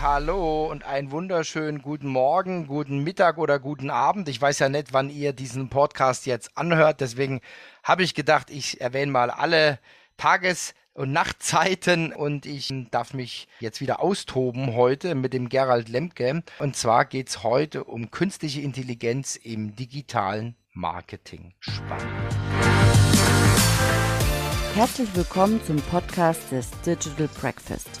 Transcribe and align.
Hallo 0.00 0.70
und 0.70 0.84
einen 0.84 1.10
wunderschönen 1.10 1.82
guten 1.82 2.08
Morgen, 2.08 2.66
guten 2.66 3.04
Mittag 3.04 3.36
oder 3.36 3.58
guten 3.58 3.90
Abend. 3.90 4.28
Ich 4.28 4.40
weiß 4.40 4.58
ja 4.60 4.68
nicht, 4.68 4.92
wann 4.92 5.10
ihr 5.10 5.34
diesen 5.34 5.68
Podcast 5.68 6.24
jetzt 6.24 6.56
anhört, 6.56 7.00
deswegen 7.02 7.40
habe 7.82 8.02
ich 8.02 8.14
gedacht, 8.14 8.48
ich 8.48 8.80
erwähne 8.80 9.12
mal 9.12 9.30
alle 9.30 9.78
Tages- 10.16 10.74
und 10.94 11.12
Nachtzeiten 11.12 12.12
und 12.12 12.46
ich 12.46 12.72
darf 12.90 13.12
mich 13.12 13.48
jetzt 13.60 13.80
wieder 13.80 14.00
austoben 14.00 14.74
heute 14.74 15.14
mit 15.14 15.34
dem 15.34 15.48
Gerald 15.48 15.88
Lemke. 15.88 16.42
Und 16.58 16.76
zwar 16.76 17.04
geht 17.04 17.28
es 17.28 17.42
heute 17.42 17.84
um 17.84 18.10
künstliche 18.10 18.62
Intelligenz 18.62 19.36
im 19.36 19.76
digitalen 19.76 20.56
Marketing. 20.72 21.52
Spannend. 21.60 22.12
Herzlich 24.74 25.14
willkommen 25.14 25.62
zum 25.64 25.76
Podcast 25.82 26.50
des 26.50 26.70
Digital 26.80 27.28
Breakfast. 27.40 28.00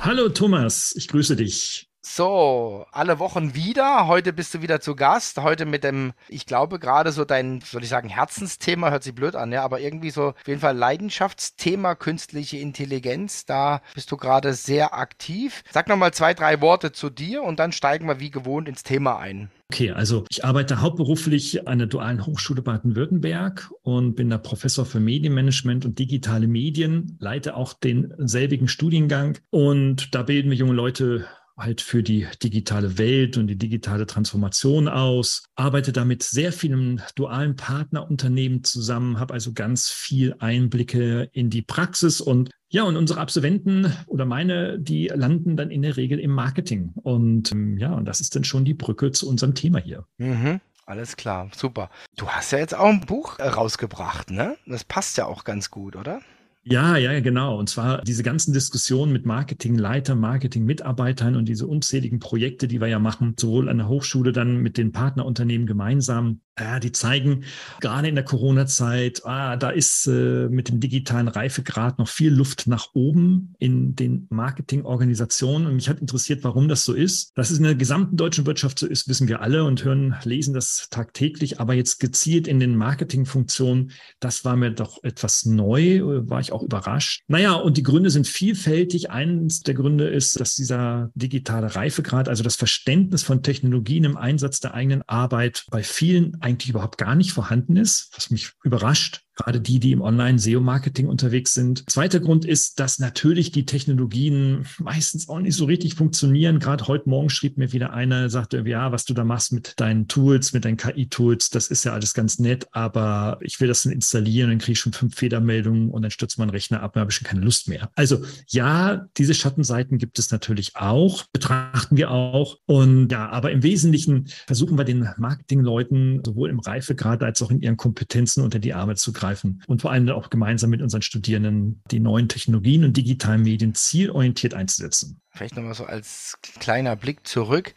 Hallo 0.00 0.28
Thomas, 0.28 0.94
ich 0.96 1.08
grüße 1.08 1.36
dich. 1.36 1.88
So, 2.06 2.84
alle 2.92 3.18
Wochen 3.18 3.54
wieder. 3.54 4.06
Heute 4.06 4.34
bist 4.34 4.52
du 4.52 4.60
wieder 4.60 4.80
zu 4.80 4.94
Gast. 4.94 5.38
Heute 5.38 5.64
mit 5.64 5.84
dem, 5.84 6.12
ich 6.28 6.44
glaube, 6.44 6.78
gerade 6.78 7.12
so 7.12 7.24
dein, 7.24 7.62
soll 7.62 7.82
ich 7.82 7.88
sagen, 7.88 8.10
Herzensthema, 8.10 8.90
hört 8.90 9.02
sich 9.02 9.14
blöd 9.14 9.34
an, 9.34 9.50
ja, 9.52 9.64
aber 9.64 9.80
irgendwie 9.80 10.10
so 10.10 10.28
auf 10.28 10.46
jeden 10.46 10.60
Fall 10.60 10.76
Leidenschaftsthema 10.76 11.94
künstliche 11.94 12.58
Intelligenz. 12.58 13.46
Da 13.46 13.80
bist 13.94 14.12
du 14.12 14.18
gerade 14.18 14.52
sehr 14.52 14.92
aktiv. 14.92 15.62
Sag 15.72 15.88
nochmal 15.88 16.12
zwei, 16.12 16.34
drei 16.34 16.60
Worte 16.60 16.92
zu 16.92 17.08
dir 17.08 17.42
und 17.42 17.58
dann 17.58 17.72
steigen 17.72 18.06
wir 18.06 18.20
wie 18.20 18.30
gewohnt 18.30 18.68
ins 18.68 18.82
Thema 18.82 19.18
ein. 19.18 19.50
Okay, 19.74 19.90
also 19.90 20.24
ich 20.30 20.44
arbeite 20.44 20.82
hauptberuflich 20.82 21.66
an 21.66 21.78
der 21.78 21.88
Dualen 21.88 22.24
Hochschule 22.24 22.62
Baden-Württemberg 22.62 23.72
und 23.82 24.14
bin 24.14 24.30
da 24.30 24.38
Professor 24.38 24.86
für 24.86 25.00
Medienmanagement 25.00 25.84
und 25.84 25.98
digitale 25.98 26.46
Medien, 26.46 27.16
leite 27.18 27.56
auch 27.56 27.72
den 27.72 28.14
selbigen 28.18 28.68
Studiengang 28.68 29.36
und 29.50 30.14
da 30.14 30.22
bilden 30.22 30.48
wir 30.50 30.56
junge 30.56 30.74
Leute 30.74 31.26
halt 31.56 31.80
für 31.80 32.04
die 32.04 32.28
digitale 32.40 32.98
Welt 32.98 33.36
und 33.36 33.48
die 33.48 33.58
digitale 33.58 34.06
Transformation 34.06 34.86
aus, 34.86 35.42
arbeite 35.56 35.92
da 35.92 36.04
mit 36.04 36.22
sehr 36.22 36.52
vielen 36.52 37.02
dualen 37.16 37.56
Partnerunternehmen 37.56 38.62
zusammen, 38.62 39.18
habe 39.18 39.34
also 39.34 39.54
ganz 39.54 39.88
viel 39.88 40.36
Einblicke 40.38 41.28
in 41.32 41.50
die 41.50 41.62
Praxis 41.62 42.20
und 42.20 42.50
ja, 42.74 42.82
und 42.82 42.96
unsere 42.96 43.20
Absolventen 43.20 43.96
oder 44.08 44.24
meine, 44.24 44.80
die 44.80 45.06
landen 45.06 45.56
dann 45.56 45.70
in 45.70 45.82
der 45.82 45.96
Regel 45.96 46.18
im 46.18 46.32
Marketing. 46.32 46.90
Und 46.96 47.52
ähm, 47.52 47.78
ja, 47.78 47.92
und 47.92 48.04
das 48.04 48.20
ist 48.20 48.34
dann 48.34 48.42
schon 48.42 48.64
die 48.64 48.74
Brücke 48.74 49.12
zu 49.12 49.28
unserem 49.28 49.54
Thema 49.54 49.78
hier. 49.78 50.08
Mhm. 50.18 50.60
Alles 50.84 51.16
klar, 51.16 51.48
super. 51.56 51.88
Du 52.16 52.28
hast 52.28 52.50
ja 52.50 52.58
jetzt 52.58 52.74
auch 52.74 52.88
ein 52.88 53.02
Buch 53.02 53.38
rausgebracht, 53.38 54.32
ne? 54.32 54.56
Das 54.66 54.82
passt 54.82 55.16
ja 55.16 55.26
auch 55.26 55.44
ganz 55.44 55.70
gut, 55.70 55.94
oder? 55.94 56.20
Ja, 56.64 56.96
ja, 56.96 57.20
genau. 57.20 57.58
Und 57.58 57.68
zwar 57.68 58.02
diese 58.02 58.24
ganzen 58.24 58.52
Diskussionen 58.52 59.12
mit 59.12 59.24
Marketingleitern, 59.24 60.18
Marketingmitarbeitern 60.18 61.36
und 61.36 61.48
diese 61.48 61.68
unzähligen 61.68 62.18
Projekte, 62.18 62.66
die 62.66 62.80
wir 62.80 62.88
ja 62.88 62.98
machen, 62.98 63.36
sowohl 63.38 63.68
an 63.68 63.78
der 63.78 63.88
Hochschule 63.88 64.32
dann 64.32 64.56
mit 64.56 64.78
den 64.78 64.90
Partnerunternehmen 64.90 65.68
gemeinsam, 65.68 66.40
ja, 66.58 66.78
die 66.78 66.92
zeigen 66.92 67.44
gerade 67.80 68.08
in 68.08 68.14
der 68.14 68.24
Corona-Zeit, 68.24 69.22
ah, 69.24 69.56
da 69.56 69.70
ist 69.70 70.06
äh, 70.06 70.48
mit 70.48 70.68
dem 70.68 70.78
digitalen 70.78 71.26
Reifegrad 71.26 71.98
noch 71.98 72.08
viel 72.08 72.32
Luft 72.32 72.68
nach 72.68 72.90
oben 72.94 73.54
in 73.58 73.96
den 73.96 74.28
Marketingorganisationen. 74.30 75.66
Und 75.66 75.74
mich 75.74 75.88
hat 75.88 75.98
interessiert, 75.98 76.44
warum 76.44 76.68
das 76.68 76.84
so 76.84 76.92
ist. 76.92 77.36
Dass 77.36 77.50
es 77.50 77.58
in 77.58 77.64
der 77.64 77.74
gesamten 77.74 78.16
deutschen 78.16 78.46
Wirtschaft 78.46 78.78
so 78.78 78.86
ist, 78.86 79.08
wissen 79.08 79.26
wir 79.26 79.40
alle 79.40 79.64
und 79.64 79.84
hören, 79.84 80.14
lesen 80.22 80.54
das 80.54 80.86
tagtäglich. 80.90 81.58
Aber 81.58 81.74
jetzt 81.74 81.98
gezielt 81.98 82.46
in 82.46 82.60
den 82.60 82.76
Marketingfunktionen, 82.76 83.90
das 84.20 84.44
war 84.44 84.54
mir 84.54 84.70
doch 84.70 85.02
etwas 85.02 85.46
neu, 85.46 86.02
war 86.04 86.38
ich 86.38 86.52
auch 86.52 86.62
überrascht. 86.62 87.22
Naja, 87.26 87.54
und 87.54 87.76
die 87.76 87.82
Gründe 87.82 88.10
sind 88.10 88.28
vielfältig. 88.28 89.10
Eines 89.10 89.62
der 89.62 89.74
Gründe 89.74 90.08
ist, 90.08 90.38
dass 90.38 90.54
dieser 90.54 91.10
digitale 91.14 91.74
Reifegrad, 91.74 92.28
also 92.28 92.44
das 92.44 92.54
Verständnis 92.54 93.24
von 93.24 93.42
Technologien 93.42 94.04
im 94.04 94.16
Einsatz 94.16 94.60
der 94.60 94.74
eigenen 94.74 95.02
Arbeit 95.08 95.64
bei 95.70 95.82
vielen 95.82 96.40
eigentlich 96.44 96.70
überhaupt 96.70 96.98
gar 96.98 97.14
nicht 97.14 97.32
vorhanden 97.32 97.76
ist, 97.76 98.10
was 98.14 98.30
mich 98.30 98.52
überrascht 98.62 99.23
gerade 99.34 99.60
die, 99.60 99.80
die 99.80 99.92
im 99.92 100.00
Online-SEO-Marketing 100.00 101.08
unterwegs 101.08 101.52
sind. 101.54 101.88
Zweiter 101.90 102.20
Grund 102.20 102.44
ist, 102.44 102.78
dass 102.78 102.98
natürlich 102.98 103.50
die 103.50 103.66
Technologien 103.66 104.66
meistens 104.78 105.28
auch 105.28 105.40
nicht 105.40 105.56
so 105.56 105.64
richtig 105.64 105.94
funktionieren. 105.94 106.60
Gerade 106.60 106.86
heute 106.86 107.08
Morgen 107.08 107.30
schrieb 107.30 107.58
mir 107.58 107.72
wieder 107.72 107.92
einer, 107.92 108.30
sagte, 108.30 108.62
ja, 108.66 108.92
was 108.92 109.04
du 109.04 109.14
da 109.14 109.24
machst 109.24 109.52
mit 109.52 109.74
deinen 109.78 110.08
Tools, 110.08 110.52
mit 110.52 110.64
deinen 110.64 110.76
KI-Tools, 110.76 111.50
das 111.50 111.68
ist 111.68 111.84
ja 111.84 111.92
alles 111.92 112.14
ganz 112.14 112.38
nett, 112.38 112.68
aber 112.72 113.38
ich 113.40 113.60
will 113.60 113.68
das 113.68 113.82
dann 113.82 113.92
installieren, 113.92 114.50
dann 114.50 114.58
kriege 114.58 114.72
ich 114.72 114.80
schon 114.80 114.92
fünf 114.92 115.16
Fehlermeldungen 115.16 115.90
und 115.90 116.02
dann 116.02 116.10
stürzt 116.10 116.38
mein 116.38 116.50
Rechner 116.50 116.82
ab, 116.82 116.94
dann 116.94 117.02
habe 117.02 117.10
ich 117.10 117.16
schon 117.16 117.26
keine 117.26 117.40
Lust 117.40 117.68
mehr. 117.68 117.90
Also 117.96 118.24
ja, 118.48 119.06
diese 119.16 119.34
Schattenseiten 119.34 119.98
gibt 119.98 120.18
es 120.18 120.30
natürlich 120.30 120.76
auch, 120.76 121.24
betrachten 121.32 121.96
wir 121.96 122.10
auch. 122.10 122.58
Und 122.66 123.10
ja, 123.10 123.28
aber 123.30 123.50
im 123.50 123.62
Wesentlichen 123.62 124.28
versuchen 124.46 124.78
wir 124.78 124.84
den 124.84 125.08
Marketingleuten 125.16 126.22
sowohl 126.24 126.50
im 126.50 126.60
Reifegrad 126.60 127.22
als 127.22 127.42
auch 127.42 127.50
in 127.50 127.60
ihren 127.60 127.76
Kompetenzen 127.76 128.42
unter 128.42 128.58
die 128.58 128.74
Arme 128.74 128.94
zu 128.94 129.12
greifen 129.12 129.23
aufgreifen 129.24 129.62
und 129.66 129.82
vor 129.82 129.90
allem 129.90 130.08
auch 130.10 130.30
gemeinsam 130.30 130.70
mit 130.70 130.82
unseren 130.82 131.02
Studierenden 131.02 131.82
die 131.90 132.00
neuen 132.00 132.28
Technologien 132.28 132.84
und 132.84 132.96
digitalen 132.96 133.42
Medien 133.42 133.74
zielorientiert 133.74 134.54
einzusetzen. 134.54 135.20
Vielleicht 135.30 135.56
nochmal 135.56 135.74
so 135.74 135.84
als 135.84 136.38
kleiner 136.60 136.96
Blick 136.96 137.26
zurück. 137.26 137.74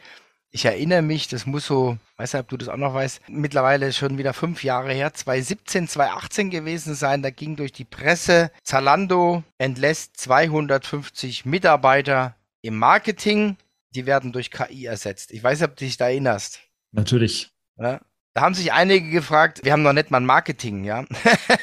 Ich 0.50 0.64
erinnere 0.64 1.02
mich, 1.02 1.28
das 1.28 1.44
muss 1.44 1.66
so, 1.66 1.98
weiß 2.16 2.32
nicht, 2.32 2.40
ob 2.40 2.48
du 2.48 2.56
das 2.56 2.68
auch 2.68 2.78
noch 2.78 2.94
weißt, 2.94 3.20
mittlerweile 3.28 3.92
schon 3.92 4.16
wieder 4.16 4.32
fünf 4.32 4.64
Jahre 4.64 4.92
her, 4.94 5.12
2017, 5.12 5.88
2018 5.88 6.50
gewesen 6.50 6.94
sein. 6.94 7.22
Da 7.22 7.30
ging 7.30 7.56
durch 7.56 7.72
die 7.72 7.84
Presse, 7.84 8.50
Zalando 8.62 9.44
entlässt 9.58 10.16
250 10.16 11.44
Mitarbeiter 11.44 12.34
im 12.62 12.76
Marketing. 12.76 13.56
Die 13.94 14.06
werden 14.06 14.32
durch 14.32 14.50
KI 14.50 14.86
ersetzt. 14.86 15.32
Ich 15.32 15.42
weiß 15.42 15.60
nicht, 15.60 15.68
ob 15.68 15.76
du 15.76 15.84
dich 15.84 15.96
da 15.98 16.08
erinnerst. 16.08 16.60
Natürlich. 16.92 17.50
Ja? 17.76 18.00
Da 18.38 18.44
haben 18.44 18.54
sich 18.54 18.72
einige 18.72 19.10
gefragt, 19.10 19.64
wir 19.64 19.72
haben 19.72 19.82
noch 19.82 19.92
nicht 19.92 20.12
mal 20.12 20.18
ein 20.18 20.24
Marketing, 20.24 20.84
ja. 20.84 21.04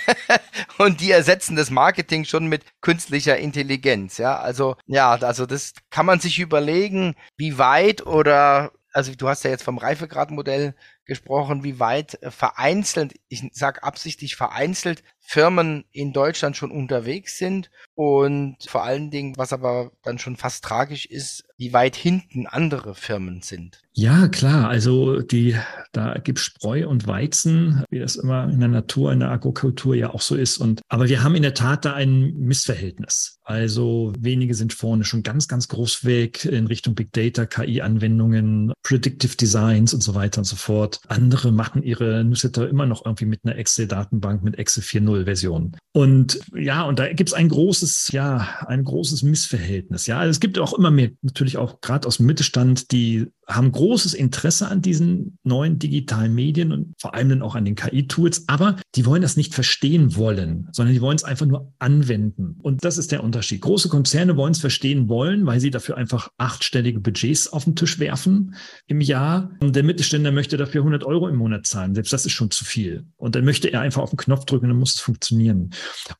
und 0.77 0.99
die 0.99 1.09
ersetzen 1.09 1.55
das 1.55 1.69
Marketing 1.69 2.25
schon 2.25 2.47
mit 2.47 2.65
künstlicher 2.81 3.37
Intelligenz, 3.37 4.17
ja. 4.17 4.39
Also, 4.39 4.75
ja, 4.85 5.13
also 5.13 5.45
das 5.45 5.71
kann 5.89 6.05
man 6.05 6.19
sich 6.19 6.37
überlegen, 6.37 7.15
wie 7.37 7.57
weit 7.57 8.05
oder, 8.05 8.73
also 8.91 9.15
du 9.15 9.29
hast 9.29 9.45
ja 9.45 9.51
jetzt 9.51 9.63
vom 9.63 9.77
Reifegradmodell 9.77 10.75
gesprochen, 11.05 11.63
wie 11.63 11.79
weit 11.79 12.19
vereinzelt, 12.29 13.13
ich 13.27 13.49
sag 13.53 13.83
absichtlich 13.83 14.35
vereinzelt, 14.35 15.03
Firmen 15.27 15.85
in 15.91 16.13
Deutschland 16.13 16.55
schon 16.55 16.71
unterwegs 16.71 17.37
sind 17.37 17.71
und 17.95 18.57
vor 18.67 18.83
allen 18.83 19.09
Dingen, 19.09 19.33
was 19.37 19.53
aber 19.53 19.91
dann 20.03 20.19
schon 20.19 20.35
fast 20.35 20.63
tragisch 20.63 21.07
ist, 21.07 21.43
wie 21.57 21.73
weit 21.73 21.95
hinten 21.95 22.45
andere 22.45 22.93
Firmen 22.93 23.41
sind. 23.41 23.81
Ja, 23.93 24.27
klar. 24.27 24.67
Also 24.67 25.21
die, 25.21 25.55
da 25.93 26.17
gibt 26.17 26.39
Spreu 26.39 26.87
und 26.87 27.07
Weizen, 27.07 27.85
wie 27.89 27.99
das 27.99 28.17
immer 28.17 28.49
in 28.49 28.59
der 28.59 28.67
Natur, 28.69 29.13
in 29.13 29.21
der 29.21 29.31
Agrikultur 29.31 29.95
ja 29.95 30.13
auch 30.13 30.21
so 30.21 30.35
ist. 30.35 30.57
Und 30.57 30.81
aber 30.89 31.07
wir 31.07 31.23
haben 31.23 31.35
in 31.35 31.43
der 31.43 31.53
Tat 31.53 31.85
da 31.85 31.93
ein 31.93 32.33
Missverhältnis. 32.37 33.39
Also 33.43 34.11
wenige 34.19 34.53
sind 34.53 34.73
vorne 34.73 35.05
schon 35.05 35.23
ganz, 35.23 35.47
ganz 35.47 35.69
groß 35.69 36.03
weg 36.03 36.43
in 36.43 36.67
Richtung 36.67 36.93
Big 36.93 37.13
Data, 37.13 37.45
KI-Anwendungen, 37.45 38.73
Predictive 38.83 39.37
Designs 39.37 39.93
und 39.93 40.01
so 40.01 40.13
weiter 40.13 40.39
und 40.39 40.45
so 40.45 40.57
fort. 40.57 40.94
Andere 41.07 41.51
machen 41.51 41.83
ihre 41.83 42.23
Newsletter 42.23 42.69
immer 42.69 42.85
noch 42.85 43.05
irgendwie 43.05 43.25
mit 43.25 43.41
einer 43.43 43.55
Excel-Datenbank 43.55 44.43
mit 44.43 44.57
Excel 44.57 44.83
4.0-Version. 44.83 45.75
Und 45.93 46.39
ja, 46.55 46.83
und 46.83 46.99
da 46.99 47.11
gibt 47.11 47.29
es 47.29 47.33
ein 47.33 47.49
großes, 47.49 48.11
ja, 48.11 48.47
ein 48.67 48.83
großes 48.83 49.23
Missverhältnis. 49.23 50.07
Ja, 50.07 50.19
also 50.19 50.31
es 50.31 50.39
gibt 50.39 50.59
auch 50.59 50.73
immer 50.73 50.91
mehr, 50.91 51.11
natürlich 51.21 51.57
auch 51.57 51.81
gerade 51.81 52.07
aus 52.07 52.17
dem 52.17 52.25
Mittelstand, 52.25 52.91
die 52.91 53.27
haben 53.47 53.71
großes 53.71 54.13
Interesse 54.13 54.67
an 54.67 54.81
diesen 54.81 55.37
neuen 55.43 55.77
digitalen 55.79 56.33
Medien 56.33 56.71
und 56.71 56.93
vor 56.99 57.13
allem 57.13 57.29
dann 57.29 57.41
auch 57.41 57.55
an 57.55 57.65
den 57.65 57.75
KI-Tools, 57.75 58.45
aber 58.47 58.77
die 58.95 59.05
wollen 59.05 59.21
das 59.21 59.37
nicht 59.37 59.53
verstehen 59.53 60.15
wollen, 60.15 60.69
sondern 60.71 60.93
die 60.93 61.01
wollen 61.01 61.17
es 61.17 61.23
einfach 61.23 61.45
nur 61.45 61.73
anwenden. 61.79 62.57
Und 62.61 62.85
das 62.85 62.97
ist 62.97 63.11
der 63.11 63.23
Unterschied. 63.23 63.61
Große 63.61 63.89
Konzerne 63.89 64.37
wollen 64.37 64.53
es 64.53 64.59
verstehen 64.59 65.09
wollen, 65.09 65.45
weil 65.45 65.59
sie 65.59 65.69
dafür 65.69 65.97
einfach 65.97 66.29
achtstellige 66.37 66.99
Budgets 66.99 67.51
auf 67.51 67.65
den 67.65 67.75
Tisch 67.75 67.99
werfen 67.99 68.55
im 68.87 69.01
Jahr. 69.01 69.51
Und 69.59 69.75
der 69.75 69.83
Mittelständler 69.83 70.31
möchte 70.31 70.57
dafür 70.57 70.81
100 70.81 71.03
Euro 71.03 71.27
im 71.27 71.35
Monat 71.35 71.67
zahlen. 71.67 71.93
Selbst 71.93 72.13
das 72.13 72.25
ist 72.25 72.31
schon 72.31 72.51
zu 72.51 72.63
viel. 72.63 73.05
Und 73.17 73.35
dann 73.35 73.43
möchte 73.43 73.67
er 73.67 73.81
einfach 73.81 74.01
auf 74.01 74.11
den 74.11 74.17
Knopf 74.17 74.45
drücken, 74.45 74.69
dann 74.69 74.77
muss 74.77 74.95
es 74.95 75.01
funktionieren. 75.01 75.71